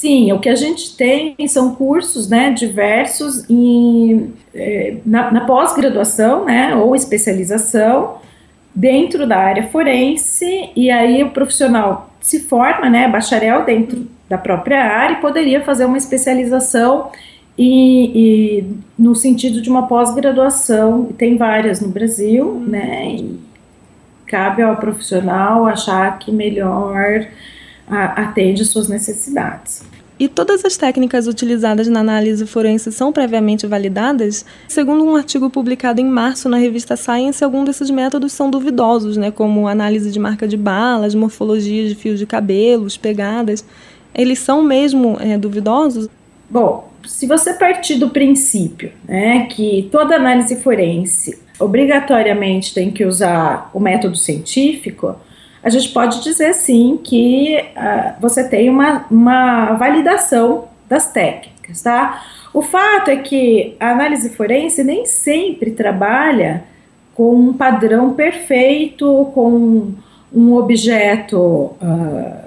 [0.01, 6.43] Sim, o que a gente tem são cursos né, diversos em, é, na, na pós-graduação
[6.43, 8.17] né, ou especialização
[8.73, 14.83] dentro da área forense, e aí o profissional se forma, né, bacharel dentro da própria
[14.83, 17.11] área e poderia fazer uma especialização
[17.55, 23.39] e, e no sentido de uma pós-graduação, tem várias no Brasil, né, e
[24.25, 27.27] cabe ao profissional achar que melhor
[27.91, 29.83] atende suas necessidades.
[30.21, 34.45] E todas as técnicas utilizadas na análise forense são previamente validadas?
[34.67, 39.31] Segundo um artigo publicado em março na revista Science, alguns desses métodos são duvidosos, né,
[39.31, 43.65] como análise de marca de balas, morfologia de fios de cabelos, pegadas.
[44.13, 46.07] Eles são mesmo é, duvidosos?
[46.47, 53.71] Bom, se você partir do princípio né, que toda análise forense obrigatoriamente tem que usar
[53.73, 55.15] o método científico,
[55.63, 62.23] a gente pode dizer sim que uh, você tem uma, uma validação das técnicas, tá?
[62.53, 66.63] O fato é que a análise forense nem sempre trabalha
[67.13, 69.93] com um padrão perfeito, com
[70.33, 72.41] um objeto uh,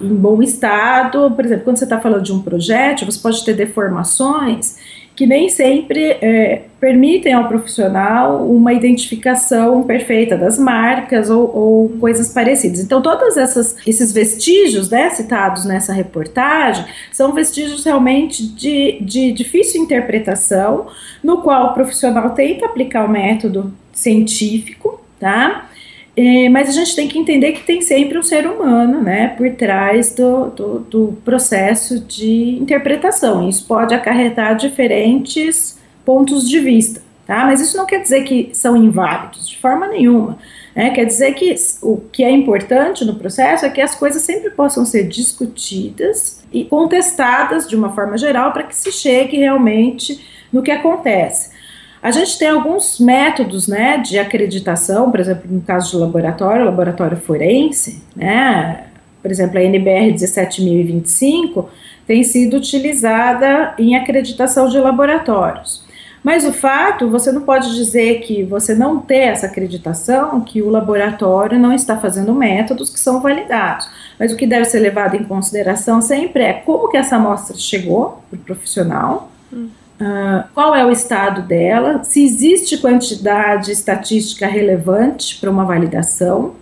[0.00, 1.30] em bom estado.
[1.30, 4.78] Por exemplo, quando você está falando de um projeto, você pode ter deformações
[5.20, 12.32] que nem sempre é, permitem ao profissional uma identificação perfeita das marcas ou, ou coisas
[12.32, 12.80] parecidas.
[12.80, 20.86] Então, todos esses vestígios né, citados nessa reportagem são vestígios realmente de, de difícil interpretação,
[21.22, 25.68] no qual o profissional tenta aplicar o método científico, tá?
[26.16, 29.48] É, mas a gente tem que entender que tem sempre um ser humano né, por
[29.52, 33.48] trás do, do, do processo de interpretação.
[33.48, 37.00] Isso pode acarretar diferentes pontos de vista.
[37.26, 37.44] Tá?
[37.44, 40.36] Mas isso não quer dizer que são inválidos, de forma nenhuma.
[40.74, 40.90] Né?
[40.90, 44.84] Quer dizer que o que é importante no processo é que as coisas sempre possam
[44.84, 50.20] ser discutidas e contestadas de uma forma geral para que se chegue realmente
[50.52, 51.59] no que acontece.
[52.02, 57.16] A gente tem alguns métodos né, de acreditação, por exemplo, no caso de laboratório, laboratório
[57.16, 58.86] forense, né,
[59.22, 61.68] por exemplo, a NBR 17025
[62.06, 65.84] tem sido utilizada em acreditação de laboratórios.
[66.22, 70.68] Mas o fato, você não pode dizer que você não ter essa acreditação, que o
[70.68, 73.88] laboratório não está fazendo métodos que são validados.
[74.18, 78.22] Mas o que deve ser levado em consideração sempre é como que essa amostra chegou
[78.28, 79.68] para o profissional, hum.
[80.00, 86.54] Uh, qual é o estado dela, se existe quantidade estatística relevante para uma validação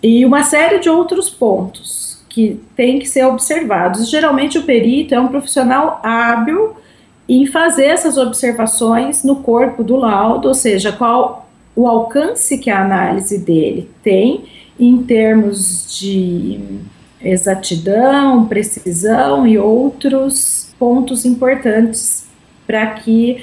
[0.00, 4.08] e uma série de outros pontos que têm que ser observados.
[4.08, 6.76] Geralmente o perito é um profissional hábil
[7.28, 12.84] em fazer essas observações no corpo do laudo, ou seja, qual o alcance que a
[12.84, 14.44] análise dele tem
[14.78, 16.60] em termos de
[17.20, 22.25] exatidão, precisão e outros pontos importantes
[22.66, 23.42] para que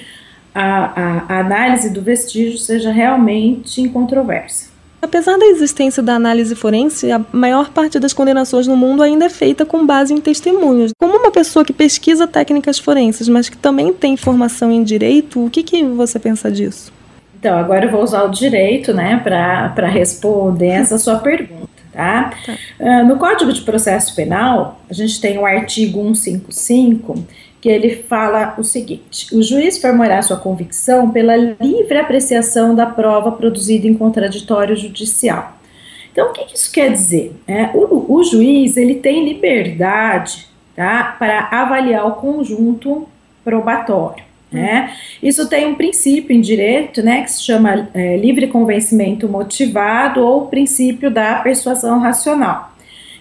[0.54, 4.72] a, a, a análise do vestígio seja realmente incontroversa.
[5.02, 9.30] Apesar da existência da análise forense, a maior parte das condenações no mundo ainda é
[9.30, 10.94] feita com base em testemunhos.
[10.98, 15.50] Como uma pessoa que pesquisa técnicas forenses, mas que também tem formação em direito, o
[15.50, 16.94] que, que você pensa disso?
[17.38, 21.68] Então, agora eu vou usar o direito né, para responder essa sua pergunta.
[21.92, 22.32] Tá?
[22.46, 22.54] tá.
[22.80, 27.26] Uh, no Código de Processo Penal, a gente tem o artigo 155
[27.64, 33.32] que ele fala o seguinte: o juiz formará sua convicção pela livre apreciação da prova
[33.32, 35.58] produzida em contraditório judicial.
[36.12, 37.34] Então, o que isso quer dizer?
[37.48, 40.46] É, o, o juiz ele tem liberdade
[40.76, 43.08] tá, para avaliar o conjunto
[43.46, 44.26] probatório.
[44.52, 44.94] Né?
[45.22, 50.48] Isso tem um princípio em direito né, que se chama é, livre convencimento motivado ou
[50.48, 52.74] princípio da persuasão racional.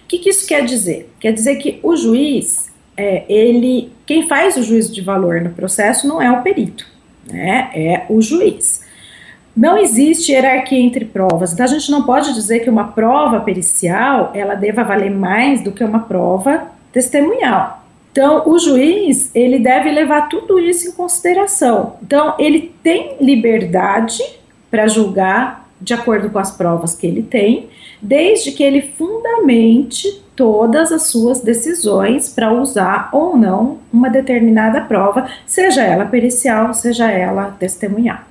[0.03, 1.09] O que, que isso quer dizer?
[1.17, 6.07] Quer dizer que o juiz é, ele, quem faz o juízo de valor no processo
[6.07, 6.85] não é o perito,
[7.27, 7.69] né?
[7.73, 8.83] É o juiz.
[9.55, 14.31] Não existe hierarquia entre provas, então a gente não pode dizer que uma prova pericial
[14.33, 17.83] ela deva valer mais do que uma prova testemunhal.
[18.11, 21.95] Então, o juiz, ele deve levar tudo isso em consideração.
[22.01, 24.23] Então, ele tem liberdade
[24.69, 27.69] para julgar de acordo com as provas que ele tem,
[28.01, 35.29] desde que ele fundamente todas as suas decisões para usar ou não uma determinada prova,
[35.45, 38.27] seja ela pericial, seja ela testemunhar.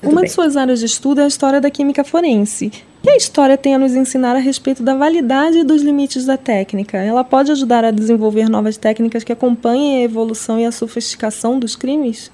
[0.00, 0.28] Tudo uma bem.
[0.28, 2.70] de suas áreas de estudo é a história da química forense
[3.04, 6.96] que a história tem a nos ensinar a respeito da validade dos limites da técnica?
[6.96, 11.76] Ela pode ajudar a desenvolver novas técnicas que acompanhem a evolução e a sofisticação dos
[11.76, 12.32] crimes?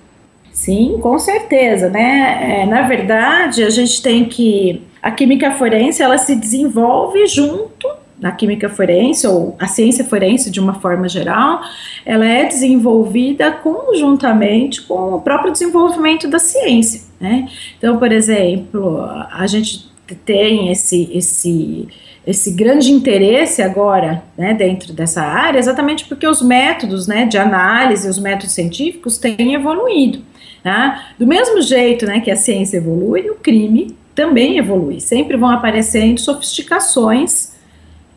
[0.53, 2.63] Sim, com certeza, né?
[2.63, 7.89] É, na verdade, a gente tem que a química forense ela se desenvolve junto
[8.21, 11.61] na química forense ou a ciência forense de uma forma geral,
[12.05, 17.49] ela é desenvolvida conjuntamente com o próprio desenvolvimento da ciência, né?
[17.79, 19.01] Então, por exemplo,
[19.33, 19.91] a gente
[20.25, 21.89] tem esse, esse,
[22.27, 28.09] esse grande interesse agora né, dentro dessa área, exatamente porque os métodos né, de análise,
[28.09, 30.21] os métodos científicos têm evoluído.
[30.63, 31.13] Tá?
[31.19, 35.01] Do mesmo jeito né, que a ciência evolui, o crime também evolui.
[35.01, 37.53] Sempre vão aparecendo sofisticações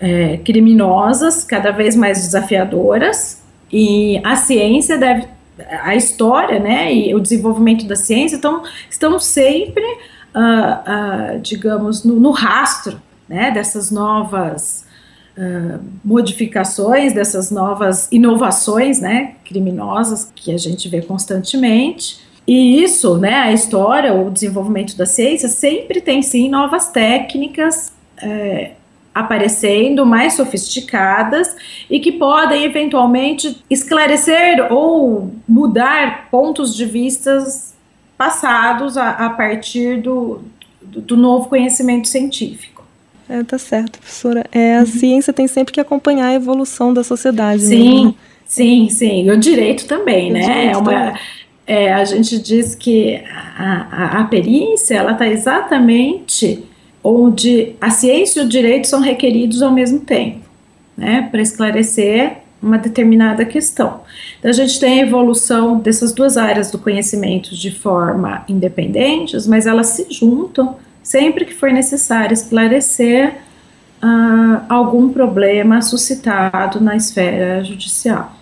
[0.03, 3.41] é, criminosas, cada vez mais desafiadoras,
[3.71, 5.27] e a ciência deve.
[5.83, 9.83] A história né, e o desenvolvimento da ciência estão, estão sempre
[10.35, 12.99] uh, uh, digamos, no, no, rastro
[13.29, 14.83] né, dessas novas
[15.37, 22.19] uh, modificações, dessas novas inovações né, criminosas que a gente vê constantemente.
[22.47, 28.71] E isso, né, a história, o desenvolvimento da ciência sempre tem sim novas técnicas é,
[29.13, 31.55] aparecendo, mais sofisticadas
[31.89, 37.73] e que podem eventualmente esclarecer ou mudar pontos de vistas
[38.17, 40.41] passados a, a partir do,
[40.81, 42.83] do, do, novo conhecimento científico.
[43.29, 44.45] É, tá certo, professora.
[44.51, 44.85] É, a uhum.
[44.85, 47.61] ciência tem sempre que acompanhar a evolução da sociedade.
[47.63, 48.13] Sim, né?
[48.45, 49.25] sim, sim.
[49.25, 50.41] E o direito também, o né?
[50.41, 51.13] Direito é uma,
[51.65, 53.21] é, a gente diz que
[53.57, 56.63] a, a, a perícia ela está exatamente
[57.03, 60.41] onde a ciência e o direito são requeridos ao mesmo tempo,
[60.97, 61.27] né?
[61.29, 64.01] Para esclarecer uma determinada questão.
[64.39, 69.67] Então, a gente tem a evolução dessas duas áreas do conhecimento de forma independentes, mas
[69.67, 73.33] elas se juntam sempre que for necessário esclarecer
[74.01, 78.33] uh, algum problema suscitado na esfera judicial.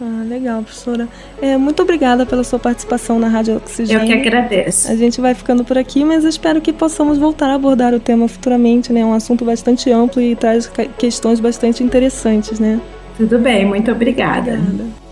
[0.00, 1.08] Ah, legal, professora.
[1.40, 4.02] É, muito obrigada pela sua participação na Rádio Oxigênio.
[4.02, 4.90] Eu que agradeço.
[4.90, 8.26] A gente vai ficando por aqui, mas espero que possamos voltar a abordar o tema
[8.26, 9.00] futuramente, né?
[9.00, 12.80] É um assunto bastante amplo e traz questões bastante interessantes, né?
[13.16, 14.54] Tudo bem, muito obrigada.
[14.54, 15.03] obrigada.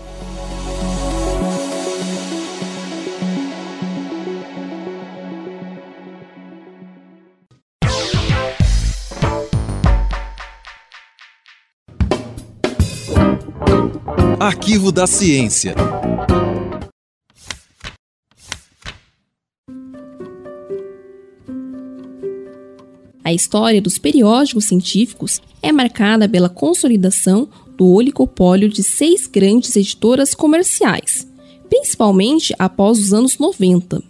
[14.72, 15.74] Arquivo da Ciência.
[23.22, 30.34] A história dos periódicos científicos é marcada pela consolidação do oligopólio de seis grandes editoras
[30.34, 31.28] comerciais,
[31.68, 34.02] principalmente após os anos 90.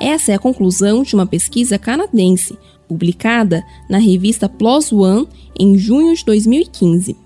[0.00, 5.26] Essa é a conclusão de uma pesquisa canadense, publicada na revista PLOS ONE
[5.58, 7.25] em junho de 2015.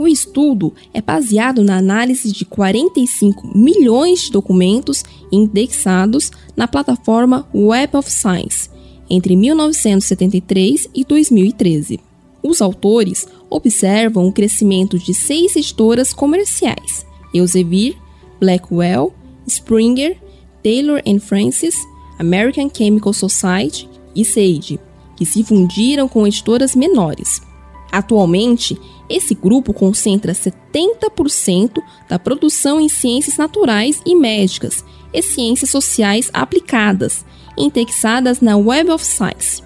[0.00, 7.98] O estudo é baseado na análise de 45 milhões de documentos indexados na plataforma Web
[7.98, 8.70] of Science
[9.10, 12.00] entre 1973 e 2013.
[12.42, 17.94] Os autores observam o crescimento de seis editoras comerciais: Elsevier,
[18.40, 19.12] Blackwell,
[19.46, 20.16] Springer,
[20.62, 21.74] Taylor Francis,
[22.18, 23.86] American Chemical Society
[24.16, 24.80] e Sage,
[25.14, 27.49] que se fundiram com editoras menores.
[27.90, 28.78] Atualmente,
[29.08, 37.24] esse grupo concentra 70% da produção em ciências naturais e médicas e ciências sociais aplicadas,
[37.58, 39.62] indexadas na Web of Science.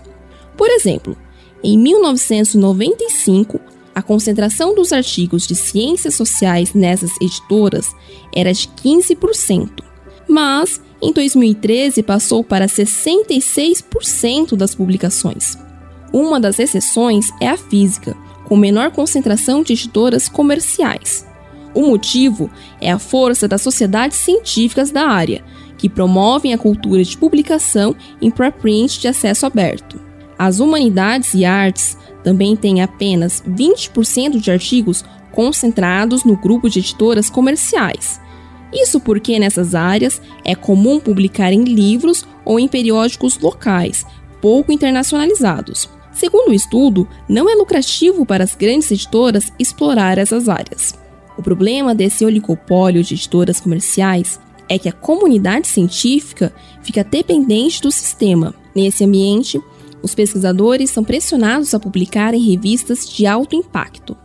[0.56, 1.16] Por exemplo,
[1.62, 3.60] em 1995,
[3.94, 7.94] a concentração dos artigos de ciências sociais nessas editoras
[8.34, 9.70] era de 15%,
[10.28, 15.63] mas em 2013 passou para 66% das publicações.
[16.14, 21.26] Uma das exceções é a física, com menor concentração de editoras comerciais.
[21.74, 22.48] O motivo
[22.80, 25.42] é a força das sociedades científicas da área,
[25.76, 30.00] que promovem a cultura de publicação em preprint de acesso aberto.
[30.38, 37.28] As humanidades e artes também têm apenas 20% de artigos concentrados no grupo de editoras
[37.28, 38.20] comerciais.
[38.72, 44.06] Isso porque nessas áreas é comum publicar em livros ou em periódicos locais,
[44.40, 45.92] pouco internacionalizados.
[46.14, 50.94] Segundo o estudo, não é lucrativo para as grandes editoras explorar essas áreas.
[51.36, 54.38] O problema desse oligopólio de editoras comerciais
[54.68, 58.54] é que a comunidade científica fica dependente do sistema.
[58.74, 59.60] Nesse ambiente,
[60.02, 64.16] os pesquisadores são pressionados a publicar em revistas de alto impacto.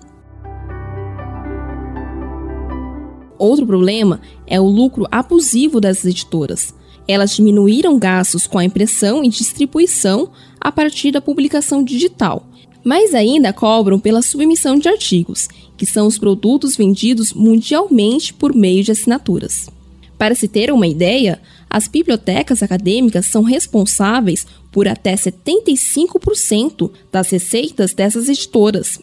[3.37, 6.75] Outro problema é o lucro abusivo das editoras.
[7.07, 10.29] Elas diminuíram gastos com a impressão e distribuição
[10.59, 12.45] a partir da publicação digital,
[12.83, 15.47] mas ainda cobram pela submissão de artigos,
[15.77, 19.69] que são os produtos vendidos mundialmente por meio de assinaturas.
[20.17, 27.93] Para se ter uma ideia, as bibliotecas acadêmicas são responsáveis por até 75% das receitas
[27.93, 28.99] dessas editoras.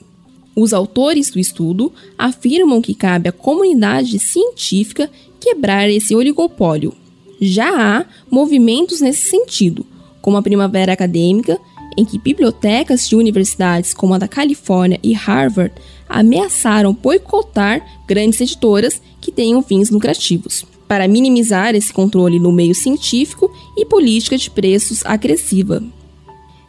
[0.54, 6.92] Os autores do estudo afirmam que cabe à comunidade científica quebrar esse oligopólio.
[7.40, 9.86] Já há movimentos nesse sentido,
[10.26, 11.56] como a Primavera Acadêmica,
[11.96, 15.72] em que bibliotecas de universidades como a da Califórnia e Harvard
[16.08, 23.52] ameaçaram boicotar grandes editoras que tenham fins lucrativos para minimizar esse controle no meio científico
[23.76, 25.80] e política de preços agressiva.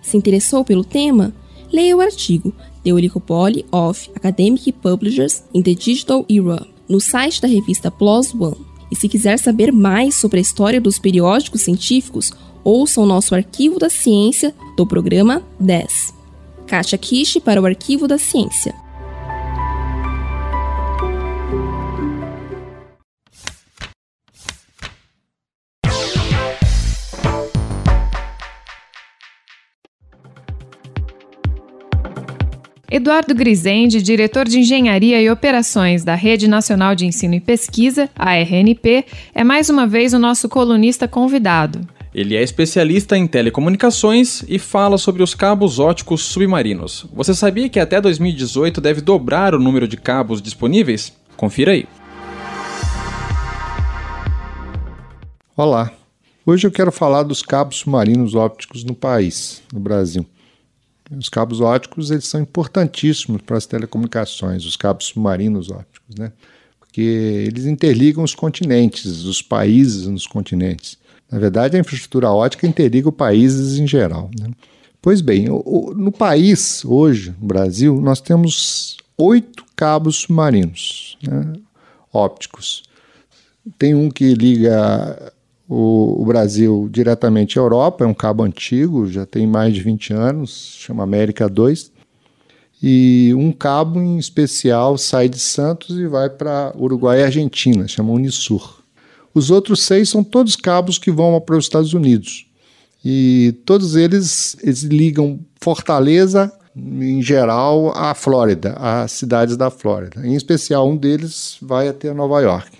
[0.03, 1.33] Se interessou pelo tema?
[1.73, 2.53] Leia o artigo
[2.83, 8.67] The Oligopoly of Academic Publishers in the Digital Era no site da revista PLOS ONE.
[8.91, 12.31] E se quiser saber mais sobre a história dos periódicos científicos,
[12.67, 16.13] ouça o nosso Arquivo da Ciência do programa 10.
[16.67, 18.75] Caixa Kishi para o Arquivo da Ciência.
[32.89, 38.33] Eduardo Grisende, diretor de Engenharia e Operações da Rede Nacional de Ensino e Pesquisa, a
[38.35, 41.96] RNP, é mais uma vez o nosso colunista convidado.
[42.17, 47.05] Ele é especialista em telecomunicações e fala sobre os cabos óticos submarinos.
[47.13, 51.13] Você sabia que até 2018 deve dobrar o número de cabos disponíveis?
[51.35, 51.87] Confira aí.
[55.55, 55.93] Olá.
[56.43, 60.25] Hoje eu quero falar dos cabos submarinos ópticos no país, no Brasil.
[61.15, 66.31] Os cabos ópticos eles são importantíssimos para as telecomunicações, os cabos submarinos ópticos, né?
[66.79, 70.97] Porque eles interligam os continentes, os países nos continentes.
[71.31, 74.29] Na verdade, a infraestrutura ótica interliga países em geral.
[74.39, 74.49] Né?
[75.01, 75.47] Pois bem,
[75.95, 81.53] no país, hoje, no Brasil, nós temos oito cabos submarinos né,
[82.13, 82.83] ópticos.
[83.77, 85.33] Tem um que liga
[85.67, 90.13] o, o, Brasil diretamente à Europa, é um cabo antigo, já tem mais de 20
[90.13, 91.91] anos, chama América 2.
[92.81, 98.11] E um cabo em especial sai de Santos e vai para Uruguai e Argentina, chama
[98.11, 98.76] Unisur.
[99.37, 102.47] Os outros seis são todos cabos que vão para os Estados Unidos.
[103.05, 110.25] E todos eles, eles ligam Fortaleza, em geral, à Flórida, às cidades da Flórida.
[110.25, 112.79] Em especial, um deles vai até Nova York.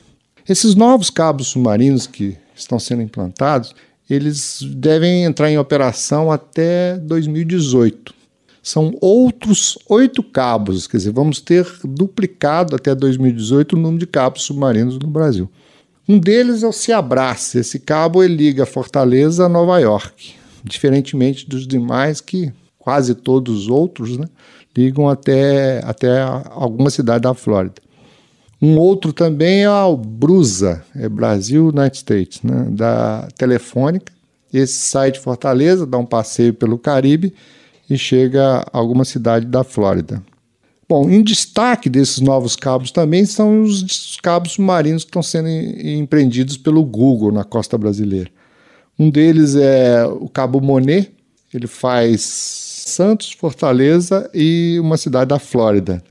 [0.50, 3.76] Esses novos cabos submarinos que estão sendo implantados,
[4.10, 8.16] eles devem entrar em operação até 2018.
[8.64, 14.42] São outros oito cabos, quer dizer, vamos ter duplicado até 2018 o número de cabos
[14.42, 15.48] submarinos no Brasil.
[16.10, 17.60] Um deles é o Ciabrace.
[17.60, 23.68] Esse cabo ele liga Fortaleza a Nova York, diferentemente dos demais que quase todos os
[23.68, 24.26] outros né,
[24.76, 27.82] ligam até, até alguma cidade da Flórida.
[28.62, 34.14] Um outro também é o Brusa, é Brasil United States, né, da Telefônica.
[34.54, 37.34] Esse sai de Fortaleza, dá um passeio pelo Caribe
[37.90, 40.24] e chega a alguma cidade da Flórida.
[40.90, 46.56] Bom, em destaque desses novos cabos também são os cabos submarinos que estão sendo empreendidos
[46.56, 48.30] pelo Google na costa brasileira.
[48.98, 51.12] Um deles é o Cabo Monet,
[51.54, 56.02] ele faz Santos, Fortaleza e uma cidade da Flórida.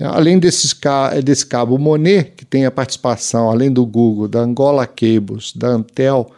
[0.00, 0.74] Além desses,
[1.22, 6.28] desse cabo Monet, que tem a participação, além do Google, da Angola Cables, da Antel,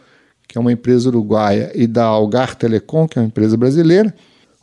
[0.47, 4.13] que é uma empresa uruguaia, e da Algar Telecom, que é uma empresa brasileira,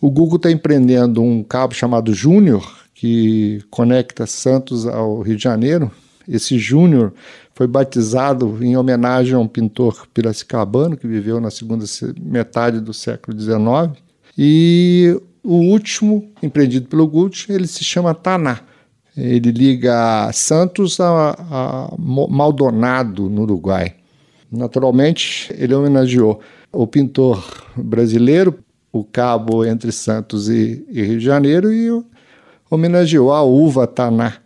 [0.01, 5.90] o Google está empreendendo um cabo chamado Júnior, que conecta Santos ao Rio de Janeiro.
[6.26, 7.12] Esse Júnior
[7.55, 11.84] foi batizado em homenagem a um pintor piracicabano que viveu na segunda
[12.18, 14.02] metade do século XIX.
[14.38, 18.61] E o último, empreendido pelo Google, ele se chama Taná
[19.14, 23.94] ele liga Santos a, a Maldonado, no Uruguai.
[24.50, 26.40] Naturalmente, ele homenageou
[26.72, 27.44] o pintor
[27.76, 28.59] brasileiro,
[28.90, 31.90] o cabo entre Santos e, e Rio de Janeiro, e
[32.75, 34.39] homenageou a uva Taná,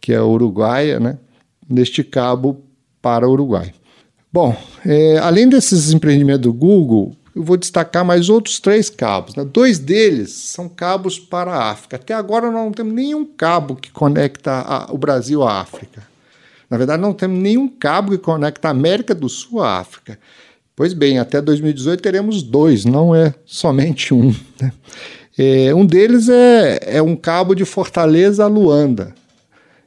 [0.00, 1.18] que é uruguaia, né,
[1.68, 2.62] neste cabo
[3.00, 3.72] para o Uruguai.
[4.32, 4.56] Bom,
[4.86, 9.34] é, além desses empreendimentos do Google, eu vou destacar mais outros três cabos.
[9.34, 9.44] Né?
[9.44, 11.96] Dois deles são cabos para a África.
[11.96, 16.02] Até agora nós não temos nenhum cabo que conecta a, o Brasil à África.
[16.70, 20.18] Na verdade, não temos nenhum cabo que conecta a América do Sul à África.
[20.74, 24.34] Pois bem, até 2018 teremos dois, não é somente um.
[24.60, 24.72] Né?
[25.36, 29.14] É, um deles é, é um cabo de Fortaleza a Luanda,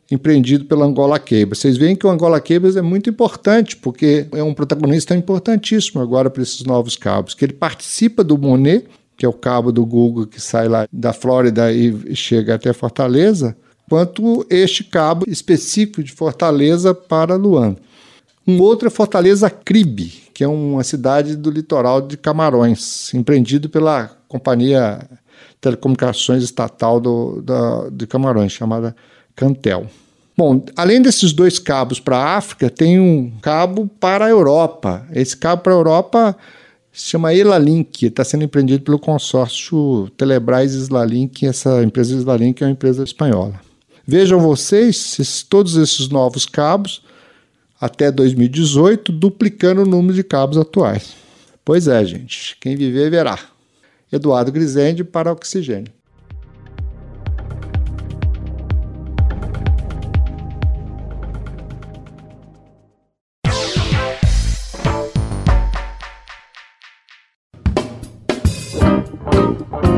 [0.09, 1.59] empreendido pela Angola Cables.
[1.59, 6.29] Vocês veem que o Angola Cables é muito importante, porque é um protagonista importantíssimo agora
[6.29, 8.85] para esses novos cabos, que ele participa do Monet,
[9.17, 13.55] que é o cabo do Google que sai lá da Flórida e chega até Fortaleza,
[13.89, 17.77] quanto este cabo específico de Fortaleza para Luanda.
[18.47, 24.11] Um outro é Fortaleza Cribe, que é uma cidade do litoral de Camarões, empreendido pela
[24.27, 25.07] companhia
[25.65, 28.95] telecomunicações estatal do, da, de Camarões, chamada
[29.35, 29.87] Cantel.
[30.37, 35.07] Bom, além desses dois cabos para a África, tem um cabo para a Europa.
[35.11, 36.37] Esse cabo para a Europa
[36.93, 41.47] se chama Elalink, está sendo empreendido pelo consórcio Telebrás Islalink.
[41.47, 43.59] Essa empresa Islalink é uma empresa espanhola.
[44.05, 47.01] Vejam vocês todos esses novos cabos
[47.81, 51.15] até 2018, duplicando o número de cabos atuais.
[51.63, 53.54] Pois é, gente, quem viver verá.
[54.11, 55.93] Eduardo Grisende para Oxigênio.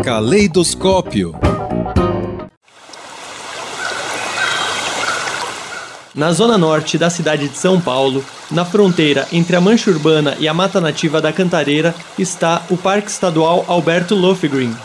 [0.03, 1.34] Caleidoscópio.
[6.18, 10.47] Na zona norte da cidade de São Paulo, na fronteira entre a Mancha Urbana e
[10.47, 14.76] a Mata Nativa da Cantareira, está o Parque Estadual Alberto Lofgren.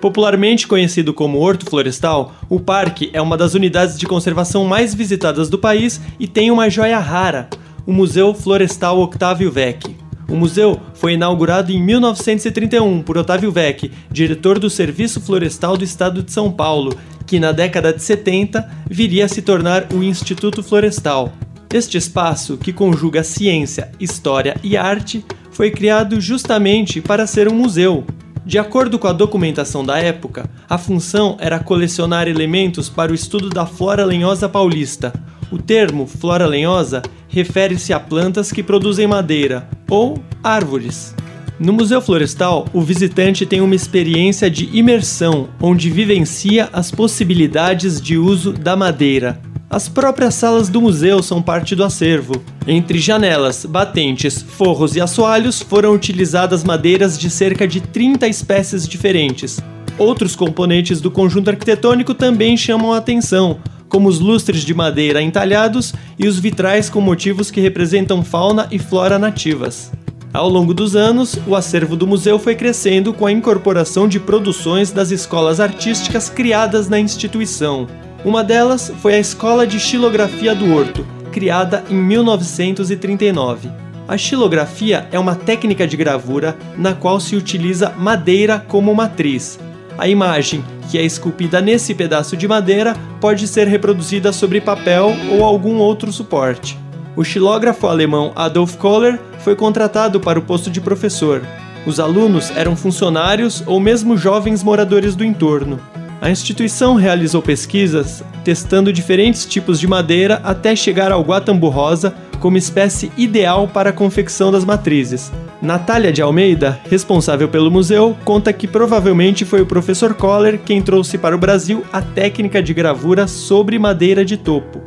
[0.00, 5.50] Popularmente conhecido como Horto Florestal, o parque é uma das unidades de conservação mais visitadas
[5.50, 7.50] do país e tem uma joia rara,
[7.84, 10.07] o Museu Florestal Octávio Vecchi.
[10.30, 16.22] O museu foi inaugurado em 1931 por Otávio Vec, diretor do Serviço Florestal do Estado
[16.22, 16.94] de São Paulo,
[17.26, 21.32] que na década de 70 viria a se tornar o Instituto Florestal.
[21.72, 28.04] Este espaço, que conjuga ciência, história e arte, foi criado justamente para ser um museu.
[28.44, 33.48] De acordo com a documentação da época, a função era colecionar elementos para o estudo
[33.48, 35.12] da flora lenhosa paulista,
[35.50, 41.14] o termo flora lenhosa refere-se a plantas que produzem madeira ou árvores.
[41.58, 48.16] No Museu Florestal, o visitante tem uma experiência de imersão, onde vivencia as possibilidades de
[48.16, 49.40] uso da madeira.
[49.70, 52.40] As próprias salas do museu são parte do acervo.
[52.66, 59.58] Entre janelas, batentes, forros e assoalhos foram utilizadas madeiras de cerca de 30 espécies diferentes.
[59.98, 63.58] Outros componentes do conjunto arquitetônico também chamam a atenção,
[63.88, 68.78] como os lustres de madeira entalhados e os vitrais com motivos que representam fauna e
[68.78, 69.90] flora nativas.
[70.32, 74.90] Ao longo dos anos, o acervo do museu foi crescendo com a incorporação de produções
[74.90, 77.86] das escolas artísticas criadas na instituição.
[78.24, 83.70] Uma delas foi a Escola de Xilografia do Horto, criada em 1939.
[84.06, 89.58] A xilografia é uma técnica de gravura na qual se utiliza madeira como matriz.
[89.98, 95.44] A imagem que é esculpida nesse pedaço de madeira pode ser reproduzida sobre papel ou
[95.44, 96.78] algum outro suporte.
[97.16, 101.42] O xilógrafo alemão Adolf Kohler foi contratado para o posto de professor.
[101.84, 105.80] Os alunos eram funcionários ou mesmo jovens moradores do entorno.
[106.20, 112.56] A instituição realizou pesquisas testando diferentes tipos de madeira até chegar ao guatambu rosa como
[112.56, 115.32] espécie ideal para a confecção das matrizes.
[115.60, 121.18] Natália de Almeida, responsável pelo museu, conta que provavelmente foi o professor Kohler quem trouxe
[121.18, 124.80] para o Brasil a técnica de gravura sobre madeira de topo.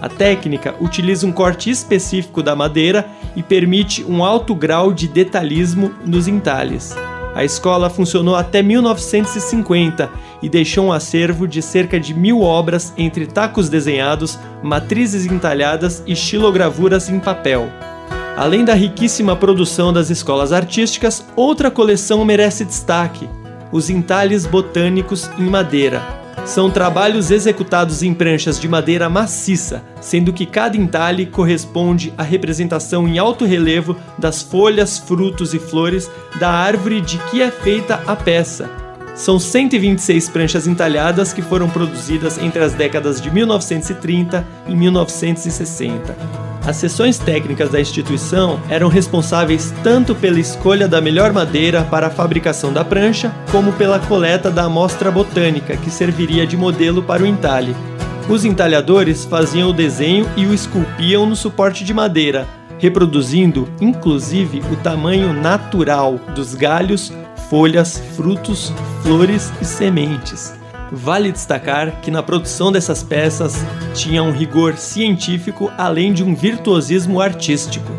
[0.00, 5.92] A técnica utiliza um corte específico da madeira e permite um alto grau de detalhismo
[6.04, 6.94] nos entalhes.
[7.36, 10.08] A escola funcionou até 1950
[10.42, 16.16] e deixou um acervo de cerca de mil obras entre tacos desenhados, matrizes entalhadas e
[16.16, 17.68] xilogravuras em papel.
[18.38, 23.28] Além da riquíssima produção das escolas artísticas, outra coleção merece destaque:
[23.70, 26.25] os entalhes botânicos em madeira.
[26.44, 33.08] São trabalhos executados em pranchas de madeira maciça, sendo que cada entalhe corresponde à representação
[33.08, 38.14] em alto relevo das folhas, frutos e flores da árvore de que é feita a
[38.14, 38.70] peça.
[39.16, 46.45] São 126 pranchas entalhadas que foram produzidas entre as décadas de 1930 e 1960.
[46.66, 52.10] As sessões técnicas da instituição eram responsáveis tanto pela escolha da melhor madeira para a
[52.10, 57.26] fabricação da prancha, como pela coleta da amostra botânica que serviria de modelo para o
[57.26, 57.74] entalhe.
[58.28, 62.48] Os entalhadores faziam o desenho e o esculpiam no suporte de madeira,
[62.80, 67.12] reproduzindo inclusive o tamanho natural dos galhos,
[67.48, 68.72] folhas, frutos,
[69.04, 70.52] flores e sementes.
[70.90, 73.56] Vale destacar que na produção dessas peças
[73.92, 77.90] tinha um rigor científico além de um virtuosismo artístico.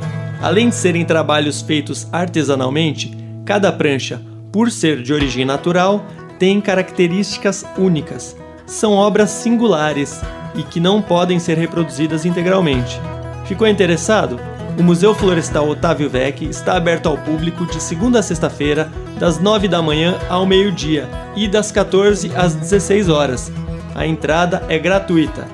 [0.42, 4.22] Além de serem trabalhos feitos artesanalmente, cada prancha,
[4.52, 6.06] por ser de origem natural,
[6.40, 8.36] tem características únicas.
[8.66, 10.22] São obras singulares
[10.56, 13.00] e que não podem ser reproduzidas integralmente.
[13.46, 14.40] Ficou interessado?
[14.78, 19.67] O Museu Florestal Otávio Vec está aberto ao público de segunda a sexta-feira, das 9
[19.67, 23.51] da manhã ao meio-dia e das 14 às 16 horas.
[23.95, 25.47] A entrada é gratuita.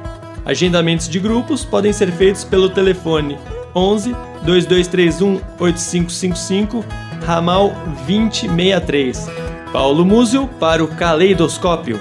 [0.46, 3.38] Agendamentos de grupos podem ser feitos pelo telefone
[3.74, 4.14] 11
[4.44, 6.84] 2231 8555,
[7.26, 7.70] ramal
[8.06, 9.30] 2063.
[9.72, 11.98] Paulo Múzio para o Caleidoscópio.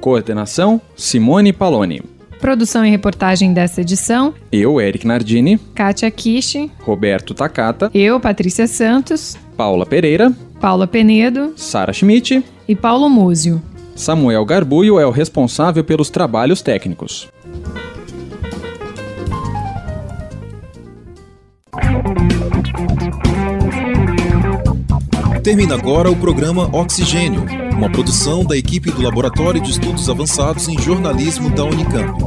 [0.00, 2.00] Coordenação: Simone Paloni.
[2.40, 5.58] Produção e reportagem dessa edição: Eu, Eric Nardini.
[5.74, 6.70] Kátia Kishi.
[6.78, 7.90] Roberto Takata.
[7.92, 9.36] Eu, Patrícia Santos.
[9.56, 10.32] Paula Pereira.
[10.62, 11.54] Paula Penedo.
[11.56, 12.44] Sara Schmidt.
[12.68, 13.60] E Paulo Múzio.
[13.96, 17.28] Samuel Garbuio é o responsável pelos trabalhos técnicos.
[25.42, 27.44] Termina agora o programa Oxigênio,
[27.76, 32.24] uma produção da equipe do Laboratório de Estudos Avançados em Jornalismo da Unicamp.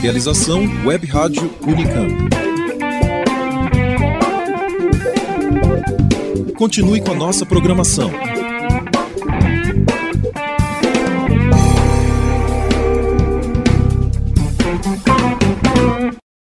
[0.00, 2.45] Realização Web Rádio Unicamp.
[6.56, 8.10] Continue com a nossa programação.